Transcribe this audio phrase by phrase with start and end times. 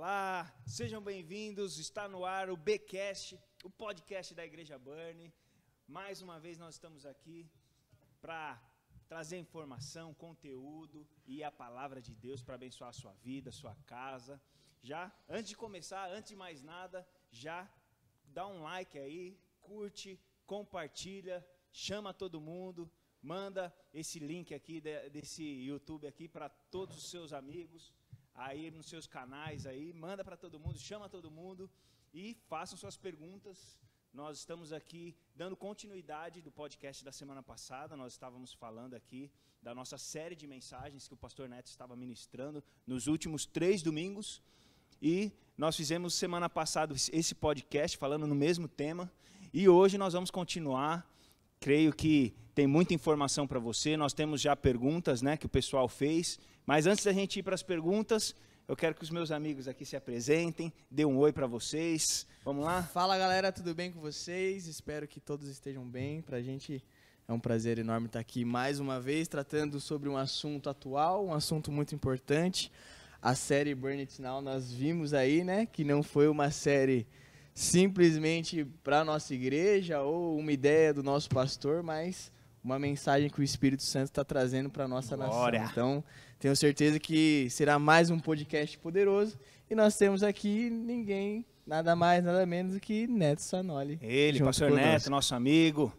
[0.00, 1.78] Olá, sejam bem-vindos.
[1.78, 5.30] Está no ar o Bcast, o podcast da Igreja Burn.
[5.86, 7.46] Mais uma vez nós estamos aqui
[8.18, 8.58] para
[9.06, 13.74] trazer informação, conteúdo e a palavra de Deus para abençoar a sua vida, a sua
[13.84, 14.40] casa.
[14.82, 17.70] Já, antes de começar, antes de mais nada, já
[18.24, 22.90] dá um like aí, curte, compartilha, chama todo mundo,
[23.20, 24.80] manda esse link aqui
[25.12, 27.92] desse YouTube aqui para todos os seus amigos
[28.48, 31.70] aí nos seus canais aí, manda para todo mundo, chama todo mundo
[32.12, 33.78] e façam suas perguntas.
[34.12, 37.96] Nós estamos aqui dando continuidade do podcast da semana passada.
[37.96, 39.30] Nós estávamos falando aqui
[39.62, 44.42] da nossa série de mensagens que o pastor Neto estava ministrando nos últimos três domingos.
[45.02, 49.12] E nós fizemos semana passada esse podcast falando no mesmo tema.
[49.52, 51.06] E hoje nós vamos continuar.
[51.60, 53.98] Creio que tem muita informação para você.
[53.98, 56.38] Nós temos já perguntas né, que o pessoal fez.
[56.70, 58.32] Mas antes da gente ir para as perguntas,
[58.68, 62.24] eu quero que os meus amigos aqui se apresentem, dê um oi para vocês.
[62.44, 62.84] Vamos lá?
[62.84, 64.68] Fala galera, tudo bem com vocês?
[64.68, 66.22] Espero que todos estejam bem.
[66.22, 66.80] Para a gente
[67.26, 71.34] é um prazer enorme estar aqui mais uma vez tratando sobre um assunto atual, um
[71.34, 72.70] assunto muito importante.
[73.20, 77.04] A série Burn It Now nós vimos aí, né, que não foi uma série
[77.52, 82.30] simplesmente para nossa igreja ou uma ideia do nosso pastor, mas
[82.62, 85.60] uma mensagem que o Espírito Santo está trazendo para nossa Glória.
[85.60, 85.72] nação.
[85.72, 86.04] Então
[86.38, 89.38] tenho certeza que será mais um podcast poderoso.
[89.68, 93.98] E nós temos aqui ninguém, nada mais, nada menos do que Neto Sanoli.
[94.02, 95.92] Ele, pastor Neto, nosso amigo.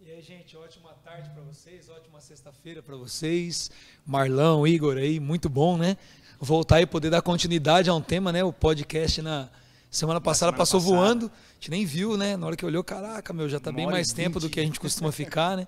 [0.00, 3.70] E aí, gente, ótima tarde para vocês, ótima sexta-feira para vocês.
[4.04, 5.96] Marlão, Igor aí, muito bom, né?
[6.38, 8.44] Voltar e poder dar continuidade a um tema, né?
[8.44, 9.48] O podcast na
[9.96, 10.96] semana passada semana passou passada.
[10.96, 11.26] voando.
[11.26, 12.36] A gente nem viu, né?
[12.36, 14.78] Na hora que olhou, caraca, meu, já está bem mais tempo do que a gente
[14.78, 15.66] costuma ficar, né?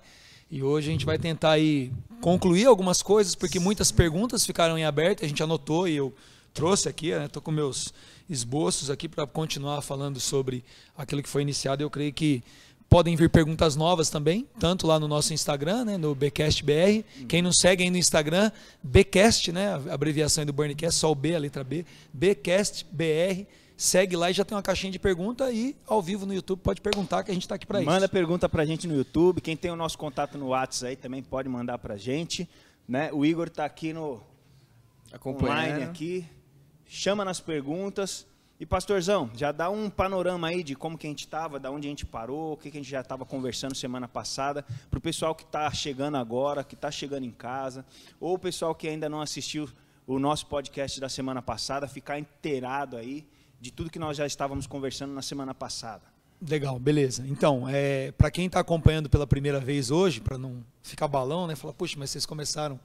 [0.51, 1.91] E hoje a gente vai tentar aí
[2.21, 6.13] concluir algumas coisas, porque muitas perguntas ficaram em aberto, a gente anotou e eu
[6.53, 7.45] trouxe aqui, estou né?
[7.45, 7.93] com meus
[8.29, 10.63] esboços aqui para continuar falando sobre
[10.97, 11.83] aquilo que foi iniciado.
[11.83, 12.43] Eu creio que
[12.89, 17.05] podem vir perguntas novas também, tanto lá no nosso Instagram, né, no BcastBR.
[17.27, 18.51] Quem não segue aí no Instagram,
[18.81, 23.47] Bcast, né, a abreviação do Burncast, só o B, a letra B, BcastBR
[23.79, 26.81] segue lá e já tem uma caixinha de pergunta e ao vivo no YouTube pode
[26.81, 27.89] perguntar que a gente está aqui para isso.
[27.89, 29.39] Manda pergunta para a gente no YouTube.
[29.39, 32.47] Quem tem o nosso contato no WhatsApp aí também pode mandar para a gente.
[32.85, 33.09] Né?
[33.13, 34.21] O Igor está aqui no
[35.25, 36.25] online aqui.
[36.85, 38.27] Chama nas perguntas.
[38.59, 41.87] E pastorzão, já dá um panorama aí de como que a gente estava, da onde
[41.87, 45.01] a gente parou, o que, que a gente já estava conversando semana passada, para o
[45.01, 47.85] pessoal que está chegando agora, que está chegando em casa,
[48.19, 49.69] ou o pessoal que ainda não assistiu
[50.05, 53.25] o nosso podcast da semana passada, ficar inteirado aí
[53.59, 56.03] de tudo que nós já estávamos conversando na semana passada.
[56.41, 57.25] Legal, beleza.
[57.27, 61.55] Então, é, para quem está acompanhando pela primeira vez hoje, para não ficar balão, né?
[61.55, 62.79] Falar, puxa, mas vocês começaram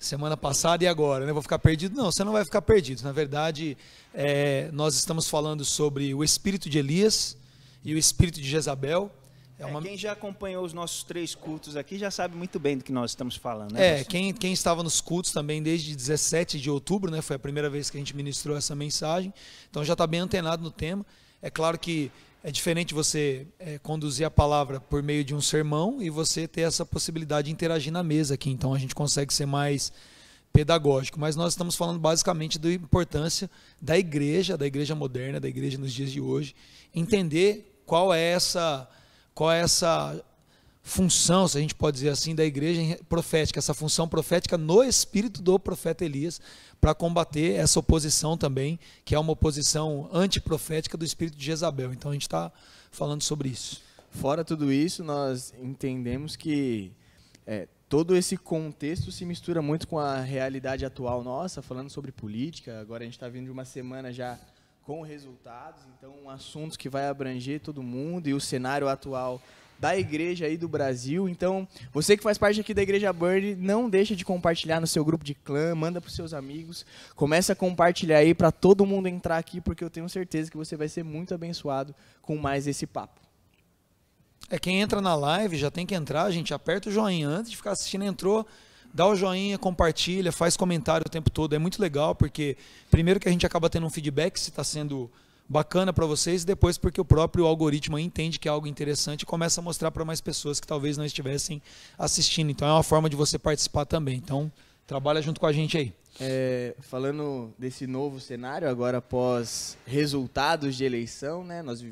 [0.00, 1.32] semana passada e agora, né?
[1.32, 1.96] Vou ficar perdido?
[1.96, 3.02] Não, você não vai ficar perdido.
[3.02, 3.78] Na verdade,
[4.12, 7.36] é, nós estamos falando sobre o espírito de Elias
[7.84, 9.12] e o espírito de Jezabel.
[9.58, 9.82] É, é uma...
[9.82, 13.10] Quem já acompanhou os nossos três cultos aqui já sabe muito bem do que nós
[13.10, 13.72] estamos falando.
[13.72, 17.38] Né, é, quem, quem estava nos cultos também desde 17 de outubro, né, foi a
[17.38, 19.32] primeira vez que a gente ministrou essa mensagem,
[19.68, 21.04] então já está bem antenado no tema.
[21.42, 22.10] É claro que
[22.42, 26.62] é diferente você é, conduzir a palavra por meio de um sermão e você ter
[26.62, 29.92] essa possibilidade de interagir na mesa aqui, então a gente consegue ser mais
[30.52, 35.78] pedagógico, mas nós estamos falando basicamente da importância da igreja, da igreja moderna, da igreja
[35.78, 36.54] nos dias de hoje,
[36.94, 38.88] entender qual é essa
[39.38, 40.20] qual é essa
[40.82, 45.40] função, se a gente pode dizer assim, da igreja profética, essa função profética no espírito
[45.40, 46.40] do profeta Elias,
[46.80, 51.92] para combater essa oposição também, que é uma oposição antiprofética do espírito de Jezabel.
[51.92, 52.50] Então a gente está
[52.90, 53.80] falando sobre isso.
[54.10, 56.90] Fora tudo isso, nós entendemos que
[57.46, 62.80] é, todo esse contexto se mistura muito com a realidade atual nossa, falando sobre política.
[62.80, 64.36] Agora a gente está vindo de uma semana já
[64.88, 69.38] com resultados, então um assunto que vai abranger todo mundo e o cenário atual
[69.78, 71.28] da igreja aí do Brasil.
[71.28, 75.04] Então, você que faz parte aqui da Igreja Bird, não deixa de compartilhar no seu
[75.04, 79.36] grupo de clã, manda para seus amigos, começa a compartilhar aí para todo mundo entrar
[79.36, 83.20] aqui, porque eu tenho certeza que você vai ser muito abençoado com mais esse papo.
[84.48, 87.58] É quem entra na live já tem que entrar, gente, aperta o joinha antes de
[87.58, 88.46] ficar assistindo, entrou,
[88.92, 91.54] dá o joinha, compartilha, faz comentário o tempo todo.
[91.54, 92.56] É muito legal, porque
[92.90, 95.10] primeiro que a gente acaba tendo um feedback se está sendo
[95.48, 99.26] bacana para vocês, e depois porque o próprio algoritmo entende que é algo interessante e
[99.26, 101.62] começa a mostrar para mais pessoas que talvez não estivessem
[101.98, 102.50] assistindo.
[102.50, 104.16] Então é uma forma de você participar também.
[104.16, 104.52] Então
[104.86, 105.92] trabalha junto com a gente aí.
[106.20, 111.84] É, falando desse novo cenário, agora após resultados de eleição, né, nós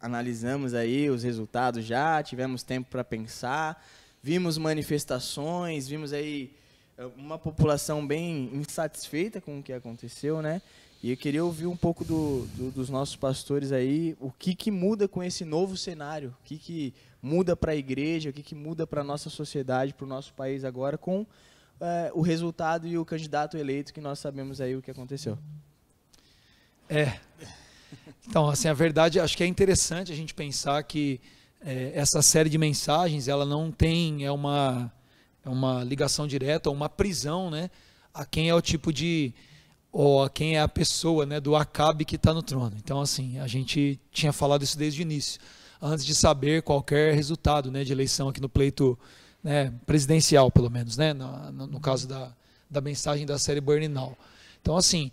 [0.00, 3.82] analisamos aí os resultados já, tivemos tempo para pensar
[4.22, 6.52] vimos manifestações, vimos aí
[7.00, 10.60] é uma população bem insatisfeita com o que aconteceu, né?
[11.02, 14.70] E eu queria ouvir um pouco do, do, dos nossos pastores aí, o que, que
[14.70, 18.54] muda com esse novo cenário, o que, que muda para a igreja, o que, que
[18.54, 21.24] muda para a nossa sociedade, para o nosso país agora, com
[21.80, 25.38] é, o resultado e o candidato eleito, que nós sabemos aí o que aconteceu.
[26.86, 27.18] É.
[28.28, 31.18] Então, assim, a verdade, acho que é interessante a gente pensar que
[31.60, 34.92] é, essa série de mensagens, ela não tem, é uma,
[35.44, 37.70] é uma ligação direta, uma prisão, né,
[38.12, 39.34] a quem é o tipo de
[39.92, 42.76] ou a quem é a pessoa né, do Acabe que está no trono.
[42.76, 45.40] Então, assim, a gente tinha falado isso desde o início,
[45.82, 48.96] antes de saber qualquer resultado né, de eleição aqui no pleito
[49.42, 52.32] né, presidencial, pelo menos, né, no, no, caso da,
[52.70, 54.16] da mensagem da série Burning Now.
[54.60, 55.10] Então, assim,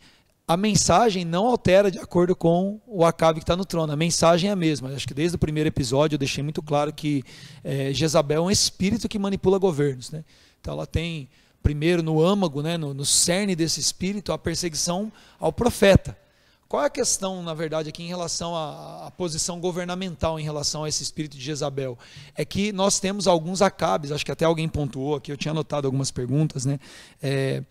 [0.47, 3.91] a mensagem não altera de acordo com o Acabe que está no trono.
[3.91, 4.89] A mensagem é a mesma.
[4.89, 7.21] Acho que desde o primeiro episódio eu deixei muito claro que
[7.61, 10.09] é, Jezabel é um espírito que manipula governos.
[10.09, 10.23] Né?
[10.61, 11.27] Então, ela tem
[11.61, 16.17] primeiro no âmago, né, no, no cerne desse espírito, a perseguição ao profeta.
[16.69, 20.83] Qual é a questão, na verdade, aqui em relação à, à, posição governamental em relação
[20.83, 21.97] a esse espírito de Jezabel?
[22.35, 25.87] É que nós temos alguns acabes, acho que até alguém pontuou aqui, eu tinha anotado
[25.87, 26.77] algumas perguntas, né?
[27.21, 27.63] É,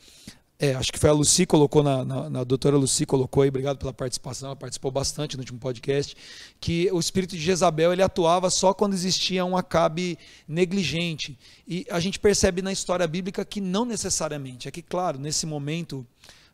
[0.59, 3.77] é, acho que foi a Lucy colocou na, na, na, doutora Lucy colocou aí, obrigado
[3.77, 6.17] pela participação, ela participou bastante no último podcast,
[6.59, 10.19] que o espírito de Jezabel ele atuava só quando existia um acabe
[10.49, 11.39] negligente.
[11.69, 14.67] E a gente percebe na história bíblica que não necessariamente.
[14.67, 16.07] É que, claro, nesse momento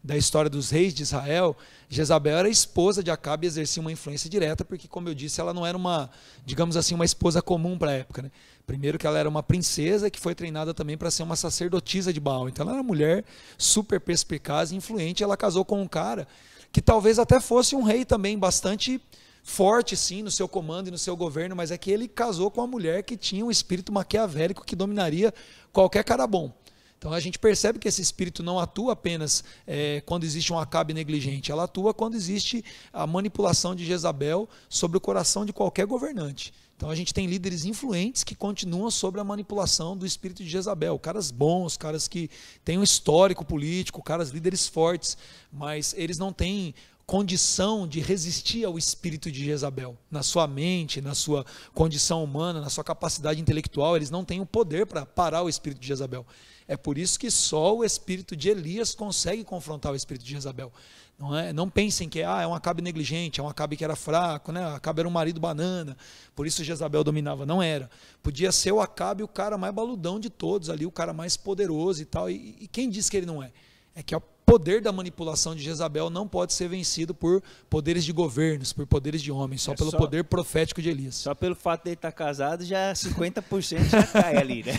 [0.02, 1.56] da história dos reis de Israel,
[1.88, 5.54] Jezabel era esposa de Acabe e exercia uma influência direta, porque, como eu disse, ela
[5.54, 6.10] não era uma,
[6.44, 8.22] digamos assim, uma esposa comum para a época.
[8.22, 8.30] Né?
[8.66, 12.20] Primeiro que ela era uma princesa que foi treinada também para ser uma sacerdotisa de
[12.20, 12.48] Baal.
[12.48, 13.24] Então ela era uma mulher
[13.58, 15.22] super perspicaz e influente.
[15.22, 16.26] Ela casou com um cara
[16.70, 19.00] que talvez até fosse um rei também bastante
[19.42, 22.60] forte sim no seu comando e no seu governo, mas é que ele casou com
[22.60, 25.34] uma mulher que tinha um espírito maquiavélico que dominaria
[25.72, 26.52] qualquer cara bom.
[27.02, 30.94] Então a gente percebe que esse espírito não atua apenas é, quando existe um acabe
[30.94, 36.54] negligente, ela atua quando existe a manipulação de Jezabel sobre o coração de qualquer governante.
[36.76, 40.96] Então a gente tem líderes influentes que continuam sobre a manipulação do espírito de Jezabel,
[40.96, 42.30] caras bons, caras que
[42.64, 45.18] têm um histórico político, caras líderes fortes,
[45.52, 46.72] mas eles não têm
[47.04, 49.98] condição de resistir ao espírito de Jezabel.
[50.08, 51.44] Na sua mente, na sua
[51.74, 55.80] condição humana, na sua capacidade intelectual, eles não têm o poder para parar o espírito
[55.80, 56.24] de Jezabel.
[56.66, 60.72] É por isso que só o espírito de Elias consegue confrontar o espírito de Jezabel.
[61.18, 61.52] Não, é?
[61.52, 64.74] não pensem que ah, é um acabe negligente, é um acabe que era fraco, né?
[64.74, 65.96] acabe era um marido banana,
[66.34, 67.46] por isso Jezabel dominava.
[67.46, 67.90] Não era.
[68.22, 72.02] Podia ser o acabe o cara mais baludão de todos ali, o cara mais poderoso
[72.02, 72.28] e tal.
[72.28, 73.52] E, e quem diz que ele não é?
[73.94, 78.12] É que o poder da manipulação de Jezabel não pode ser vencido por poderes de
[78.12, 81.14] governos, por poderes de homens, só é pelo só, poder profético de Elias.
[81.16, 84.72] Só pelo fato de ele estar casado, já 50% já cai ali, né?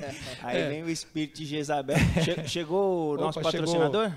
[0.42, 0.68] Aí é.
[0.68, 1.96] vem o espírito de Jezabel.
[2.22, 4.12] Che chegou o Opa, nosso patrocinador?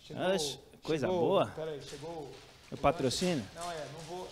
[0.00, 1.46] Chegou, chegou Coisa chegou, boa.
[1.46, 2.30] Peraí, chegou.
[2.70, 3.44] O patrocínio?
[3.54, 4.28] Não, é, não vou.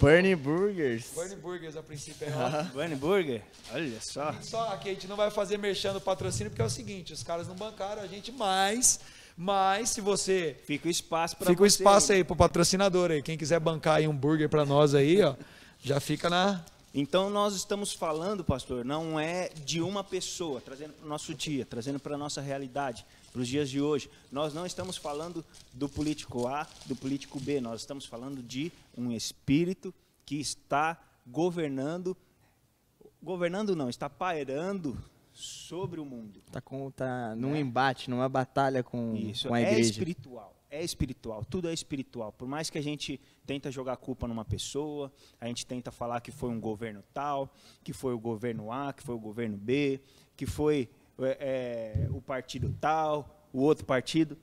[0.00, 1.12] Burnie Burgers.
[1.14, 2.72] Burnie Burgers a princípio é uh -huh.
[2.72, 3.42] Burnie Burger?
[3.72, 4.34] Olha só.
[4.42, 7.22] Só aqui a gente não vai fazer merchan do patrocínio porque é o seguinte, os
[7.22, 9.00] caras não bancaram a gente mais,
[9.40, 12.24] mas se você fica o espaço para Fica o espaço aí.
[12.24, 15.36] pro patrocinador aí, quem quiser bancar aí um burger para nós aí, ó,
[15.80, 21.06] já fica na então nós estamos falando, pastor, não é de uma pessoa, trazendo para
[21.06, 24.10] o nosso dia, trazendo para a nossa realidade para os dias de hoje.
[24.32, 29.12] Nós não estamos falando do político A, do político B, nós estamos falando de um
[29.12, 29.94] espírito
[30.26, 32.16] que está governando,
[33.22, 34.98] governando não, está pairando
[35.38, 36.42] sobre o mundo.
[36.46, 36.60] Está
[36.96, 37.60] tá num é.
[37.60, 39.78] embate, numa batalha com, Isso, com a igreja.
[39.78, 42.32] É espiritual, é espiritual, tudo é espiritual.
[42.32, 46.32] Por mais que a gente tenta jogar culpa numa pessoa, a gente tenta falar que
[46.32, 47.54] foi um governo tal,
[47.84, 50.00] que foi o governo A, que foi o governo B,
[50.36, 50.90] que foi
[51.20, 54.36] é, é, o partido tal, o outro partido.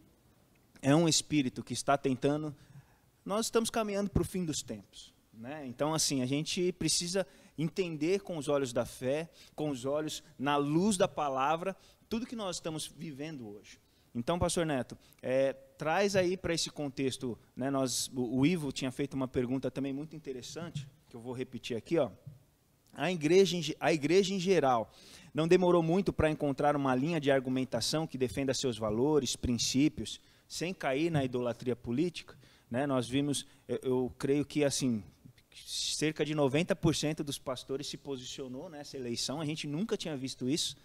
[0.81, 2.55] É um espírito que está tentando.
[3.25, 5.13] Nós estamos caminhando para o fim dos tempos.
[5.33, 5.65] Né?
[5.67, 10.57] Então, assim, a gente precisa entender com os olhos da fé, com os olhos na
[10.57, 11.75] luz da palavra,
[12.09, 13.79] tudo que nós estamos vivendo hoje.
[14.13, 19.13] Então, pastor Neto, é, traz aí para esse contexto, né, nós, o, Ivo tinha feito
[19.13, 21.97] uma pergunta também muito interessante, que eu vou repetir aqui.
[21.97, 22.09] Ó.
[22.93, 24.89] A, igreja, a igreja em geral,
[25.33, 30.73] não demorou muito para encontrar uma linha de argumentação que defenda seus valores, princípios, sem
[30.73, 32.37] cair na idolatria política.
[32.71, 32.87] Né?
[32.87, 35.03] Nós vimos, eu, eu creio que assim,
[35.65, 39.39] cerca de 90% dos pastores se posicionou nessa eleição.
[39.39, 40.75] A gente nunca tinha visto isso.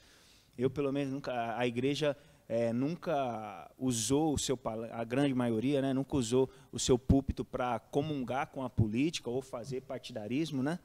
[0.57, 1.57] Eu, pelo menos, nunca.
[1.57, 2.17] A igreja
[2.49, 4.59] é, nunca usou o seu
[4.93, 9.41] a grande maioria, né, nunca usou o seu púlpito para comungar com a política ou
[9.41, 10.79] fazer partidarismo, né?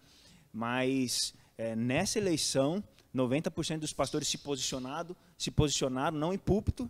[0.54, 2.84] Mas é, nessa eleição
[3.15, 6.89] 90% dos pastores se posicionado, se posicionaram não em púlpito,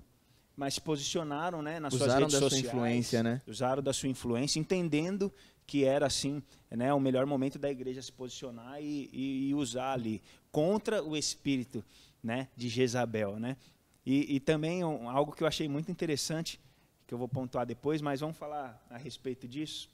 [0.57, 3.41] mas se posicionaram, né, nas Usaram suas redes da sua sociais, influência, né?
[3.47, 5.31] usaram da sua influência, entendendo
[5.67, 6.43] que era assim,
[6.75, 11.83] né, o melhor momento da igreja se posicionar e, e, usar ali contra o espírito,
[12.23, 13.57] né, de Jezabel, né?
[14.05, 16.59] E, e também um, algo que eu achei muito interessante,
[17.07, 19.89] que eu vou pontuar depois, mas vamos falar a respeito disso,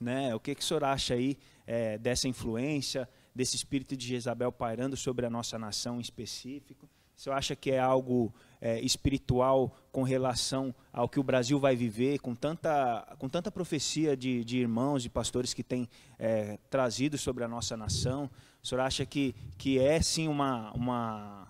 [0.00, 0.34] né?
[0.34, 4.96] O que que o senhor acha aí é, dessa influência, desse espírito de Jezabel pairando
[4.96, 6.88] sobre a nossa nação em específico?
[7.16, 11.74] O senhor acha que é algo é, espiritual com relação ao que o Brasil vai
[11.74, 17.18] viver, com tanta, com tanta profecia de, de irmãos e pastores que têm é, trazido
[17.18, 18.30] sobre a nossa nação?
[18.62, 21.48] O senhor acha que, que é sim uma, uma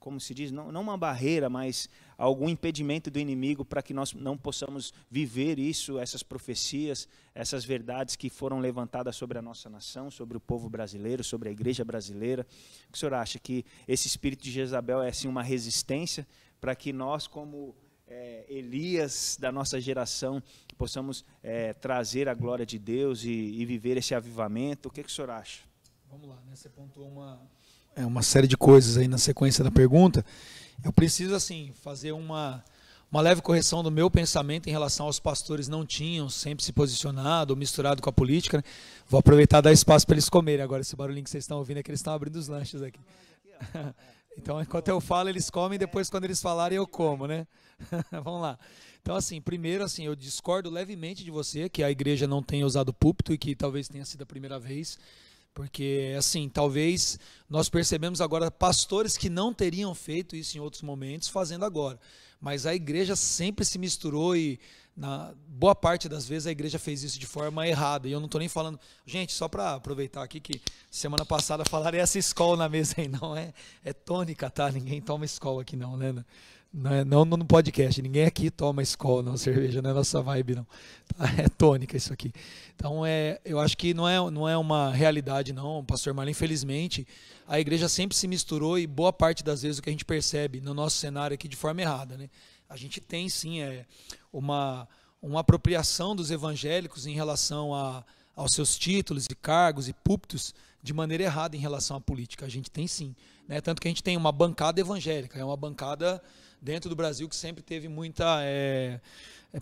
[0.00, 1.88] como se diz, não, não uma barreira, mas
[2.22, 8.14] algum impedimento do inimigo para que nós não possamos viver isso, essas profecias, essas verdades
[8.14, 12.46] que foram levantadas sobre a nossa nação, sobre o povo brasileiro, sobre a igreja brasileira.
[12.88, 13.40] O que o senhor acha?
[13.40, 16.24] Que esse espírito de Jezabel é assim uma resistência
[16.60, 17.74] para que nós, como
[18.06, 20.40] é, Elias da nossa geração,
[20.78, 24.88] possamos é, trazer a glória de Deus e, e, viver esse avivamento?
[24.88, 25.64] O que, que o senhor acha?
[26.08, 26.54] Vamos lá, né?
[26.54, 27.42] você pontuou uma,
[27.94, 30.24] é, uma série de coisas aí na sequência da pergunta.
[30.84, 32.64] Eu preciso, assim, fazer uma,
[33.10, 37.52] uma leve correção do meu pensamento em relação aos pastores não tinham sempre se posicionado
[37.52, 38.56] ou misturado com a política.
[38.58, 38.64] Né?
[39.08, 40.80] Vou aproveitar e dar espaço para eles comerem agora.
[40.80, 43.00] Esse barulhinho que vocês estão ouvindo é que eles estão abrindo os lanches aqui.
[44.36, 47.46] então, enquanto eu falo, eles comem, depois quando eles falarem, eu como, né?
[48.10, 48.58] Vamos lá.
[49.02, 52.94] Então, assim, primeiro, assim, eu discordo levemente de você que a igreja não tenha usado
[52.94, 54.96] púlpito e que talvez tenha sido a primeira vez.
[55.54, 57.18] Porque, assim, talvez
[57.48, 61.98] nós percebemos agora pastores que não teriam feito isso em outros momentos, fazendo agora.
[62.40, 64.58] Mas a igreja sempre se misturou e,
[64.96, 68.08] na boa parte das vezes, a igreja fez isso de forma errada.
[68.08, 68.80] E eu não estou nem falando.
[69.04, 73.36] Gente, só para aproveitar aqui que semana passada falaram essa escola na mesa aí, não
[73.36, 73.52] é?
[73.84, 74.72] É tônica, tá?
[74.72, 76.24] Ninguém toma escola aqui, não, né?
[76.72, 80.54] Não, é, não no podcast, ninguém aqui toma escola, não, cerveja, não é nossa vibe,
[80.54, 80.66] não.
[81.16, 82.32] Tá, é tônica isso aqui.
[82.74, 86.30] Então, é, eu acho que não é, não é uma realidade, não, pastor Marlon.
[86.30, 87.06] Infelizmente,
[87.46, 90.60] a igreja sempre se misturou e boa parte das vezes o que a gente percebe
[90.60, 92.16] no nosso cenário aqui de forma errada.
[92.16, 92.30] Né?
[92.70, 93.84] A gente tem, sim, é,
[94.32, 94.88] uma,
[95.20, 98.02] uma apropriação dos evangélicos em relação a,
[98.34, 102.46] aos seus títulos e cargos e púlpitos de maneira errada em relação à política.
[102.46, 103.14] A gente tem, sim.
[103.46, 103.60] Né?
[103.60, 106.22] Tanto que a gente tem uma bancada evangélica, é uma bancada
[106.62, 109.00] dentro do Brasil que sempre teve muita é,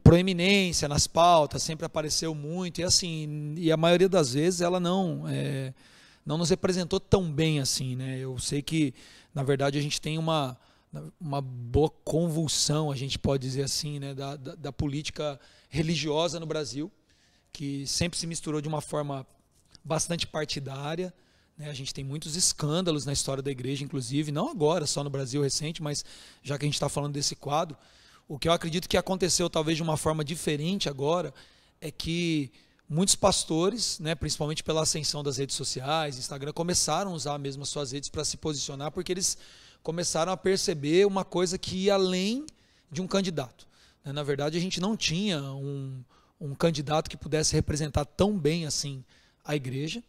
[0.04, 5.26] proeminência nas pautas, sempre apareceu muito e assim e a maioria das vezes ela não
[5.26, 5.73] é,
[6.25, 8.19] não nos representou tão bem assim, né?
[8.19, 8.95] Eu sei que
[9.35, 10.59] na verdade a gente tem uma
[11.21, 15.38] uma boa convulsão, a gente pode dizer assim, né, da, da, da política
[15.69, 16.90] religiosa no Brasil,
[17.52, 19.25] que sempre se misturou de uma forma
[19.85, 21.14] bastante partidária.
[21.61, 21.69] Né?
[21.69, 25.43] A gente tem muitos escândalos na história da igreja, inclusive, não agora, só no Brasil
[25.43, 26.02] recente, mas
[26.43, 27.76] já que a gente está falando desse quadro,
[28.26, 31.35] o que eu acredito que aconteceu talvez de uma forma diferente agora
[31.79, 32.50] é que
[32.88, 37.69] muitos pastores, né, principalmente pela ascensão das redes sociais, Instagram, começaram a usar mesmo as
[37.69, 39.37] suas redes para se posicionar, porque eles
[39.83, 42.47] começaram a perceber uma coisa que ia além
[42.90, 43.69] de um candidato.
[44.02, 44.14] Né?
[44.14, 46.02] Na verdade, a gente não tinha um,
[46.40, 49.05] um candidato que pudesse representar tão bem assim
[49.45, 50.02] a igreja.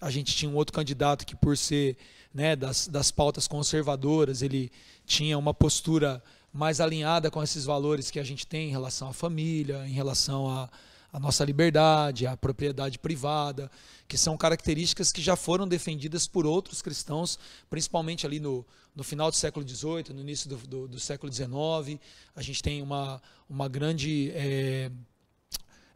[0.00, 1.96] A gente tinha um outro candidato que, por ser
[2.32, 4.70] né, das, das pautas conservadoras, ele
[5.04, 9.12] tinha uma postura mais alinhada com esses valores que a gente tem em relação à
[9.12, 10.68] família, em relação à,
[11.12, 13.70] à nossa liberdade, à propriedade privada,
[14.06, 17.38] que são características que já foram defendidas por outros cristãos,
[17.68, 18.64] principalmente ali no,
[18.94, 22.00] no final do século XVIII, no início do, do, do século XIX.
[22.34, 24.30] A gente tem uma, uma grande.
[24.34, 24.90] É,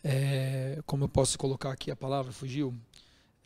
[0.05, 2.33] é, como eu posso colocar aqui a palavra?
[2.33, 2.75] Fugiu?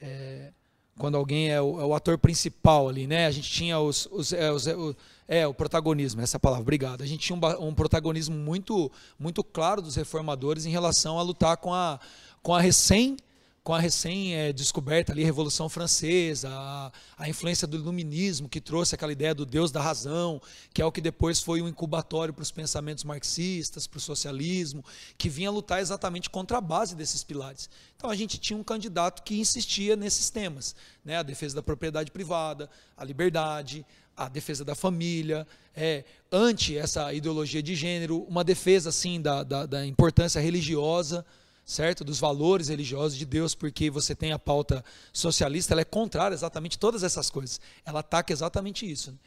[0.00, 0.52] É,
[0.98, 3.26] quando alguém é o, é o, ator principal ali, né?
[3.26, 4.96] A gente tinha os, os, é, os, é, o,
[5.28, 7.02] é, protagonismo, essa palavra, obrigado.
[7.02, 11.56] A gente tinha um, um, protagonismo muito, muito claro dos reformadores em relação a lutar
[11.58, 12.00] com a,
[12.42, 13.16] com a recém
[13.66, 19.34] com a recém-descoberta ali Revolução Francesa, a, a, influência do iluminismo que trouxe aquela ideia
[19.34, 20.40] do Deus da razão,
[20.72, 24.84] que é o que depois foi um incubatório para os pensamentos marxistas, para o socialismo,
[25.18, 27.68] que vinha lutar exatamente contra a base desses pilares.
[27.96, 31.16] Então a gente tinha um candidato que insistia nesses temas, né?
[31.16, 33.84] a defesa da propriedade privada, a liberdade,
[34.16, 35.44] a defesa da família,
[35.74, 41.26] é, ante essa ideologia de gênero, uma defesa assim da, da, da importância religiosa,
[41.66, 42.04] certo?
[42.04, 46.76] Dos valores religiosos de Deus, porque você tem a pauta socialista, ela é contrária exatamente
[46.76, 47.60] a todas essas coisas.
[47.84, 49.10] Ela ataca exatamente isso.
[49.10, 49.18] Né?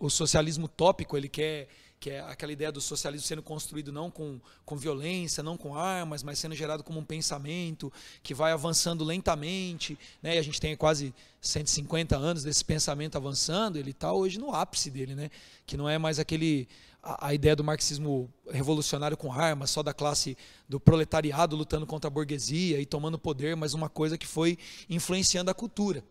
[0.00, 1.68] O, socialismo tópico, ele quer
[2.02, 6.24] que é aquela ideia do socialismo sendo construído não com, com violência, não com armas,
[6.24, 7.92] mas sendo gerado como um pensamento
[8.24, 9.96] que vai avançando lentamente.
[10.20, 10.34] Né?
[10.34, 14.90] E a gente tem quase 150 anos desse pensamento avançando, ele está hoje no ápice
[14.90, 15.30] dele, né?
[15.64, 16.68] que não é mais aquele
[17.00, 20.36] a, a, ideia do marxismo revolucionário com armas, só da classe
[20.68, 24.58] do proletariado lutando contra a burguesia e tomando poder, mas uma coisa que foi
[24.90, 26.02] influenciando a cultura.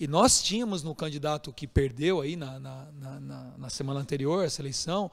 [0.00, 2.86] E nós tínhamos no candidato que perdeu aí na, na,
[3.20, 5.10] na, na semana anterior, essa eleição,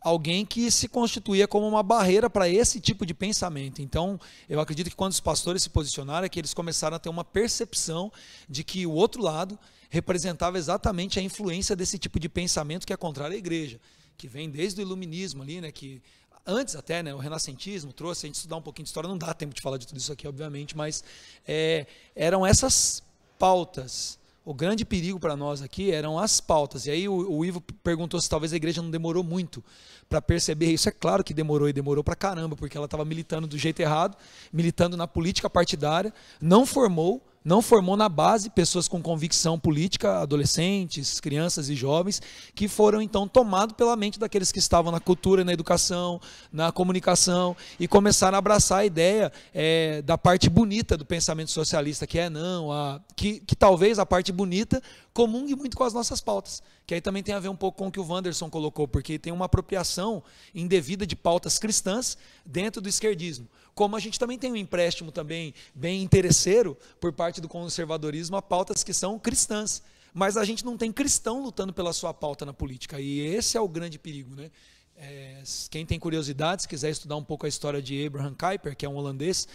[0.00, 3.82] alguém que se constituía como uma barreira para esse tipo de pensamento.
[3.82, 4.18] Então,
[4.48, 7.22] eu acredito que quando os pastores se posicionaram, é que eles começaram a ter uma
[7.22, 8.10] percepção
[8.48, 9.58] de que o outro lado
[9.90, 13.78] representava exatamente a influência desse tipo de pensamento que é contrário à igreja,
[14.16, 16.00] que vem desde o iluminismo ali, né, que
[16.46, 19.34] antes até, né, o renascentismo trouxe, a gente estudar um pouquinho de história, não dá
[19.34, 21.04] tempo de falar de tudo isso aqui, obviamente, mas
[21.46, 23.02] é, eram essas
[23.38, 26.86] pautas o grande perigo para nós aqui eram as pautas.
[26.86, 29.62] E aí o, o, Ivo perguntou se talvez a igreja não demorou muito
[30.08, 30.88] para perceber isso.
[30.88, 34.16] É claro que demorou e demorou para caramba, porque ela estava militando do jeito errado,
[34.52, 41.20] militando na política partidária, não formou não formou na base pessoas com convicção política, adolescentes,
[41.20, 42.20] crianças e jovens,
[42.54, 46.20] que foram então tomados pela mente daqueles que estavam na cultura, na educação,
[46.52, 52.06] na comunicação, e começaram a abraçar a ideia é, da parte bonita do pensamento socialista,
[52.06, 54.82] que é não, a, que, que talvez a parte bonita
[55.12, 57.88] comungue muito com as nossas pautas, que aí também tem a ver um pouco com
[57.88, 60.22] o que o Wanderson colocou, porque tem uma apropriação
[60.54, 63.48] indevida de pautas cristãs dentro do esquerdismo.
[63.74, 68.42] Como a gente também tem um empréstimo também bem interesseiro por parte do conservadorismo a
[68.42, 69.82] pautas que são cristãs.
[70.12, 73.00] Mas a gente não tem cristão lutando pela sua pauta na política.
[73.00, 74.34] E esse é o grande perigo.
[74.34, 74.50] Né?
[74.96, 78.84] É, quem tem curiosidade, se quiser estudar um pouco a história de Abraham Kuyper, que
[78.84, 79.46] é um holandês,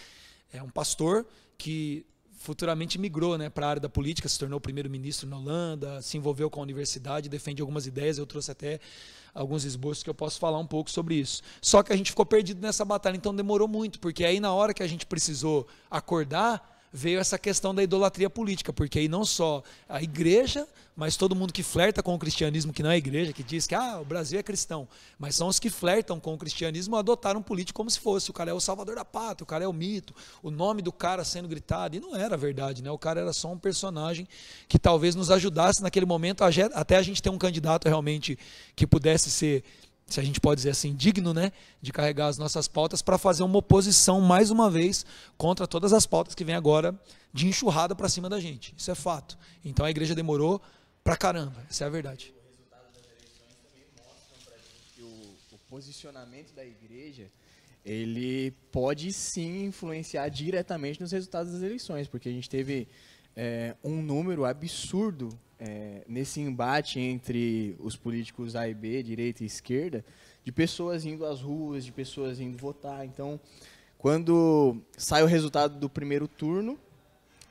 [0.52, 1.26] é um pastor
[1.58, 2.04] que
[2.36, 6.48] futuramente migrou né, para a área da política, se tornou primeiro-ministro na Holanda, se envolveu
[6.48, 8.18] com a universidade, defende algumas ideias.
[8.18, 8.78] Eu trouxe até
[9.34, 11.42] alguns esboços que eu posso falar um pouco sobre isso.
[11.60, 14.72] Só que a gente ficou perdido nessa batalha, então demorou muito, porque aí na hora
[14.72, 19.62] que a gente precisou acordar, veio essa questão da idolatria política, porque aí não só
[19.88, 20.66] a igreja,
[20.96, 23.74] mas todo mundo que flerta com o cristianismo, que não é igreja, que diz que
[23.74, 24.88] ah, o Brasil é cristão,
[25.18, 28.32] mas são os que flertam com o cristianismo, adotaram um político como se fosse, o
[28.32, 31.22] cara é o salvador da pátria, o cara é o mito, o nome do cara
[31.22, 32.90] sendo gritado, e não era verdade, né?
[32.90, 34.26] o cara era só um personagem
[34.66, 38.38] que talvez nos ajudasse naquele momento, até a gente ter um candidato realmente
[38.74, 39.62] que pudesse ser
[40.06, 43.42] se a gente pode dizer assim, digno, né, de carregar as nossas pautas para fazer
[43.42, 45.04] uma oposição mais uma vez
[45.36, 46.98] contra todas as pautas que vem agora
[47.32, 48.72] de enxurrada para cima da gente.
[48.76, 49.36] Isso é fato.
[49.64, 50.62] Então a igreja demorou
[51.02, 52.32] pra caramba, essa é a verdade.
[55.52, 57.28] O posicionamento da igreja
[57.84, 62.88] ele pode sim influenciar diretamente nos resultados das eleições, porque a gente teve
[63.36, 69.46] é, um número absurdo é, nesse embate entre os políticos A e B, direita e
[69.46, 70.04] esquerda,
[70.42, 73.04] de pessoas indo às ruas, de pessoas indo votar.
[73.04, 73.38] Então,
[73.98, 76.78] quando sai o resultado do primeiro turno,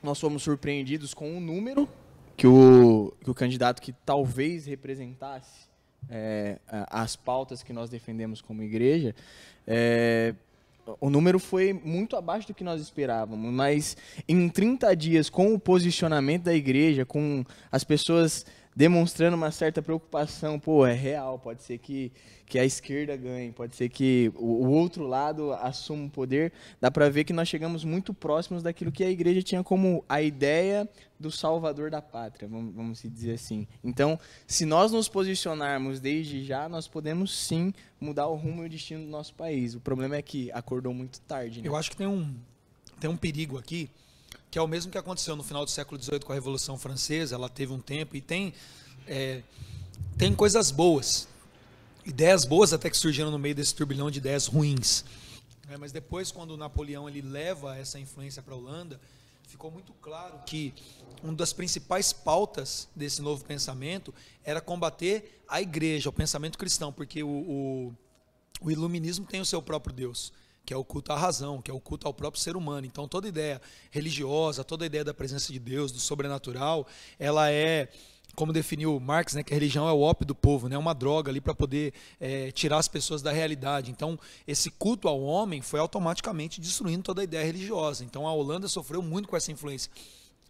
[0.02, 1.88] nós fomos surpreendidos com um número
[2.36, 5.66] que o, que o candidato que talvez representasse
[6.08, 9.14] é, as pautas que nós defendemos como igreja
[9.66, 10.34] é,
[11.00, 13.96] o número foi muito abaixo do que nós esperávamos, mas
[14.28, 18.44] em 30 dias, com o posicionamento da igreja, com as pessoas
[18.76, 22.12] demonstrando uma certa preocupação, pô, é real, pode ser que,
[22.44, 26.90] que a esquerda ganhe, pode ser que o, o outro lado assuma o poder, dá
[26.90, 30.86] para ver que nós chegamos muito próximos daquilo que a igreja tinha como a ideia
[31.18, 33.66] do salvador da pátria, vamos, vamos dizer assim.
[33.82, 38.68] Então, se nós nos posicionarmos desde já, nós podemos sim mudar o rumo e o
[38.68, 39.74] destino do nosso país.
[39.74, 41.62] O problema é que acordou muito tarde.
[41.62, 41.68] Né?
[41.68, 42.34] Eu acho que tem um,
[43.00, 43.88] tem um perigo aqui,
[44.56, 47.34] que é o mesmo que aconteceu no final do século XVIII com a Revolução Francesa.
[47.34, 48.54] Ela teve um tempo e tem,
[49.06, 49.42] é,
[50.16, 51.28] tem coisas boas,
[52.06, 55.04] ideias boas até que surgiram no meio desse turbilhão de ideias ruins.
[55.68, 58.98] É, mas depois, quando Napoleão ele leva essa influência para a Holanda,
[59.46, 60.72] ficou muito claro que
[61.22, 67.22] uma das principais pautas desse novo pensamento era combater a igreja, o pensamento cristão, porque
[67.22, 67.94] o, o,
[68.62, 70.32] o iluminismo tem o seu próprio Deus
[70.66, 72.84] que é o culto à razão, que é o culto ao próprio ser humano.
[72.86, 76.84] Então, toda ideia religiosa, toda ideia da presença de Deus, do sobrenatural,
[77.20, 77.88] ela é,
[78.34, 81.30] como definiu Marx, né, que a religião é o ópio do povo, né, uma droga
[81.30, 83.92] ali para poder é, tirar as pessoas da realidade.
[83.92, 88.04] Então, esse culto ao homem foi automaticamente destruindo toda a ideia religiosa.
[88.04, 89.88] Então, a Holanda sofreu muito com essa influência.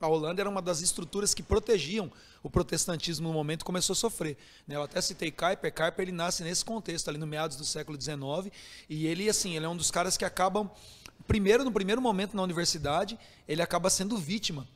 [0.01, 2.11] A Holanda era uma das estruturas que protegiam
[2.43, 4.37] o protestantismo no momento começou a sofrer.
[4.69, 4.77] Né?
[4.77, 8.53] Eu até citei Kuyper, Kuyper ele nasce nesse contexto, ali no meados do século XIX,
[8.89, 10.71] e ele, assim, ele é um dos caras que acabam,
[11.27, 14.69] primeiro, no primeiro momento na universidade, ele acaba sendo vítima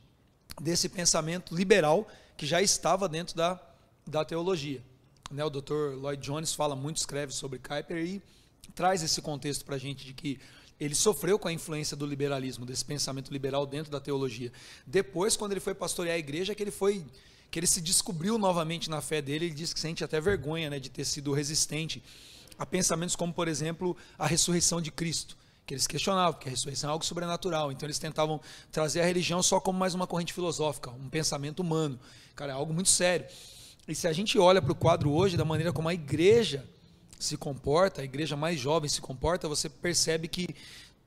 [0.59, 3.57] desse pensamento liberal que já estava dentro da,
[4.05, 4.83] da teologia.
[5.29, 5.95] né, o Dr.
[5.95, 8.21] Lloyd Jones fala muito, escreve sobre Kuyper e
[8.75, 10.39] traz esse contexto para a gente de que
[10.81, 14.51] ele sofreu com a influência do liberalismo, desse pensamento liberal dentro da teologia.
[14.85, 17.05] Depois, quando ele foi pastorear a igreja, que ele foi
[17.51, 20.79] que ele se descobriu novamente na fé dele, ele diz que sente até vergonha né,
[20.79, 22.01] de ter sido resistente
[22.57, 26.89] a pensamentos como, por exemplo, a ressurreição de Cristo, que eles questionavam, porque a ressurreição
[26.89, 28.41] é algo sobrenatural, então eles tentavam
[28.71, 31.99] trazer a religião só como mais uma corrente filosófica, um pensamento humano.
[32.35, 33.27] Cara, é algo muito sério.
[33.87, 36.65] E se a gente olha para o quadro hoje, da maneira como a igreja
[37.23, 40.55] se comporta, a igreja mais jovem se comporta, você percebe que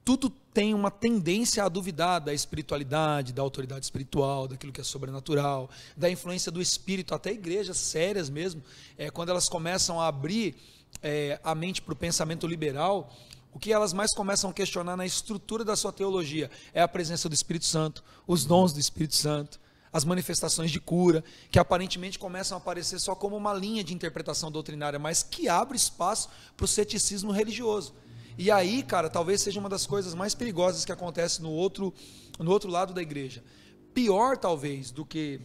[0.05, 5.70] tudo tem uma tendência a duvidar da espiritualidade, da autoridade espiritual, daquilo que é sobrenatural,
[5.96, 8.62] da influência do espírito, até igrejas sérias mesmo,
[8.98, 10.55] é, quando elas começam a abrir
[11.03, 13.11] é, a mente para o pensamento liberal,
[13.53, 17.29] o que elas mais começam a questionar na estrutura da sua teologia é a presença
[17.29, 19.59] do Espírito Santo, os dons do Espírito Santo,
[19.94, 24.50] as manifestações de cura, que aparentemente começam a aparecer só como uma linha de interpretação
[24.50, 27.94] doutrinária, mas que abre espaço para o ceticismo religioso.
[28.37, 31.94] E aí, cara, talvez seja uma das coisas mais perigosas que acontece no outro,
[32.40, 33.44] no outro lado da igreja.
[33.94, 35.40] Pior, talvez, do que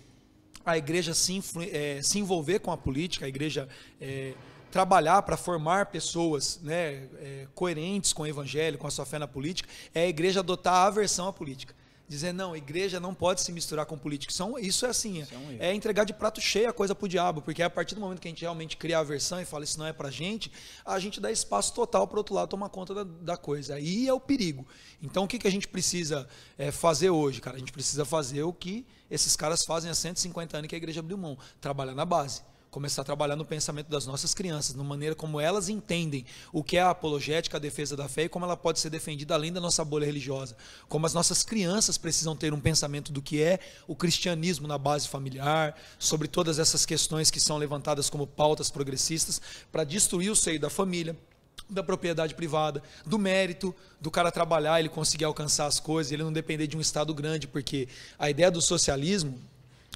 [0.66, 1.40] a igreja se,
[1.72, 3.70] é, se envolver com a política, a igreja
[4.02, 4.34] é,
[4.72, 9.28] trabalhar para formar pessoas né, é, coerentes com o evangelho, com a sua fé na
[9.28, 11.78] política, é a igreja adotar a aversão à política
[12.10, 14.34] dizer, não, igreja não pode se misturar com política.
[14.34, 16.95] Isso é, isso é assim, isso é, um é, entregar de prato cheio a coisa
[16.95, 19.39] para o diabo, porque a partir do momento que a gente realmente cria a aversão
[19.39, 20.52] e fala isso não é para gente,
[20.84, 23.76] a gente dá espaço total para o outro lado tomar conta da, da, coisa.
[23.76, 24.67] Aí é o perigo.
[25.02, 27.56] Então o que, que a gente precisa é, fazer hoje, cara?
[27.56, 31.02] A gente precisa fazer o que esses caras fazem há 150 anos que a igreja
[31.02, 32.41] abriu mão, trabalhar na base
[32.72, 36.78] começar a trabalhar no pensamento das nossas crianças, na maneira como elas entendem o que
[36.78, 39.60] é a apologética, a defesa da fé e como ela pode ser defendida além da
[39.60, 40.56] nossa bolha religiosa.
[40.88, 45.08] Como as nossas crianças precisam ter um pensamento do que é o cristianismo na base
[45.08, 50.60] familiar, sobre todas essas questões que são levantadas como pautas progressistas para destruir o seio
[50.60, 51.18] da família,
[51.70, 56.34] da propriedade privada, do mérito, do cara trabalhar, ele conseguir alcançar as coisas, ele não
[56.34, 59.40] depender de um Estado grande, porque a ideia do socialismo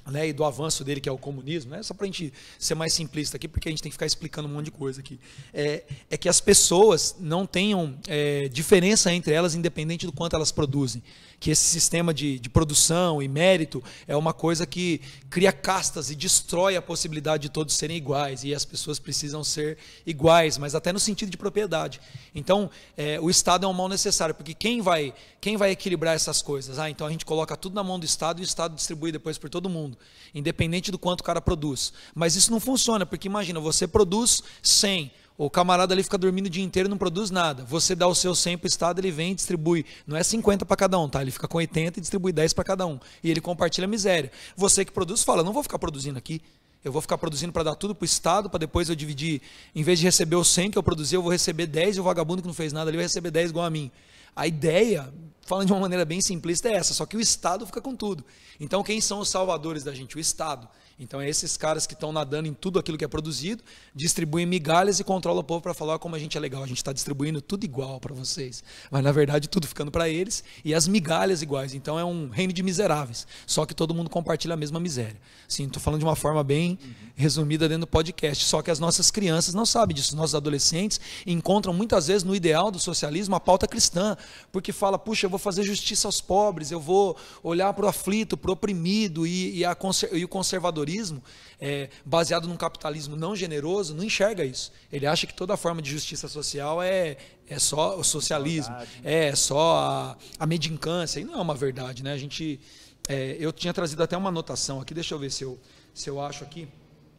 [0.05, 2.75] né, e do avanço dele, que é o comunismo, né, só para a gente ser
[2.75, 5.19] mais simplista aqui, porque a gente tem que ficar explicando um monte de coisa aqui,
[5.53, 10.51] é, é que as pessoas não tenham é, diferença entre elas, independente do quanto elas
[10.51, 11.01] produzem
[11.43, 16.15] que esse sistema de, de produção e mérito é uma coisa que cria castas e
[16.15, 18.45] destrói a possibilidade de todos serem iguais.
[18.45, 21.99] E as pessoas precisam ser iguais, mas até no sentido de propriedade.
[22.33, 26.41] Então, é, o Estado é um mal necessário, porque quem vai, quem vai equilibrar essas
[26.41, 26.79] coisas?
[26.79, 29.37] Ah, então a gente coloca tudo na mão do Estado e o Estado distribui depois
[29.37, 29.97] por todo mundo,
[30.33, 31.91] independente do quanto o cara produz.
[32.15, 36.49] Mas isso não funciona, porque imagina, você produz 100 o camarada ali fica dormindo o
[36.49, 37.63] dia inteiro e não produz nada.
[37.63, 39.85] Você dá o seu 100 para o Estado, ele vem e distribui.
[40.05, 41.21] Não é 50 para cada um, tá?
[41.21, 42.99] Ele fica com 80 e distribui 10 para cada um.
[43.23, 44.31] E ele compartilha a miséria.
[44.55, 46.41] Você que produz fala, não vou ficar produzindo aqui.
[46.83, 49.41] Eu vou ficar produzindo para dar tudo para o Estado, para depois eu dividir.
[49.73, 52.03] Em vez de receber os 100 que eu produzi, eu vou receber 10 e o
[52.03, 53.89] vagabundo que não fez nada ali vai receber 10 igual a mim.
[54.35, 55.11] A ideia,
[55.45, 58.25] falando de uma maneira bem simplista, é essa, só que o Estado fica com tudo.
[58.59, 60.17] Então, quem são os salvadores da gente?
[60.17, 60.67] O Estado.
[60.99, 63.63] Então, é esses caras que estão nadando em tudo aquilo que é produzido,
[63.95, 66.63] distribuem migalhas e controlam o povo para falar como a gente é legal.
[66.63, 68.63] A gente está distribuindo tudo igual para vocês.
[68.91, 71.73] Mas, na verdade, tudo ficando para eles e as migalhas iguais.
[71.73, 73.25] Então, é um reino de miseráveis.
[73.47, 75.19] Só que todo mundo compartilha a mesma miséria.
[75.47, 76.77] Sim, estou falando de uma forma bem
[77.15, 78.45] resumida dentro do podcast.
[78.45, 80.09] Só que as nossas crianças não sabem disso.
[80.09, 84.15] Os nossos adolescentes encontram muitas vezes no ideal do socialismo a pauta cristã.
[84.51, 88.37] Porque fala, puxa, eu vou fazer justiça aos pobres, eu vou olhar para o aflito,
[88.37, 89.75] para o oprimido e, e, a,
[90.11, 91.23] e o conservador conservadorismo,
[91.59, 94.71] é, baseado num capitalismo não generoso, não enxerga isso.
[94.91, 97.17] Ele acha que toda forma de justiça social é,
[97.47, 101.19] é só o socialismo, é, é só a, a medincância.
[101.19, 102.03] E não é uma verdade.
[102.03, 102.13] Né?
[102.13, 102.59] A gente,
[103.07, 105.57] é, eu tinha trazido até uma anotação aqui, deixa eu ver se eu,
[105.93, 106.67] se eu acho aqui.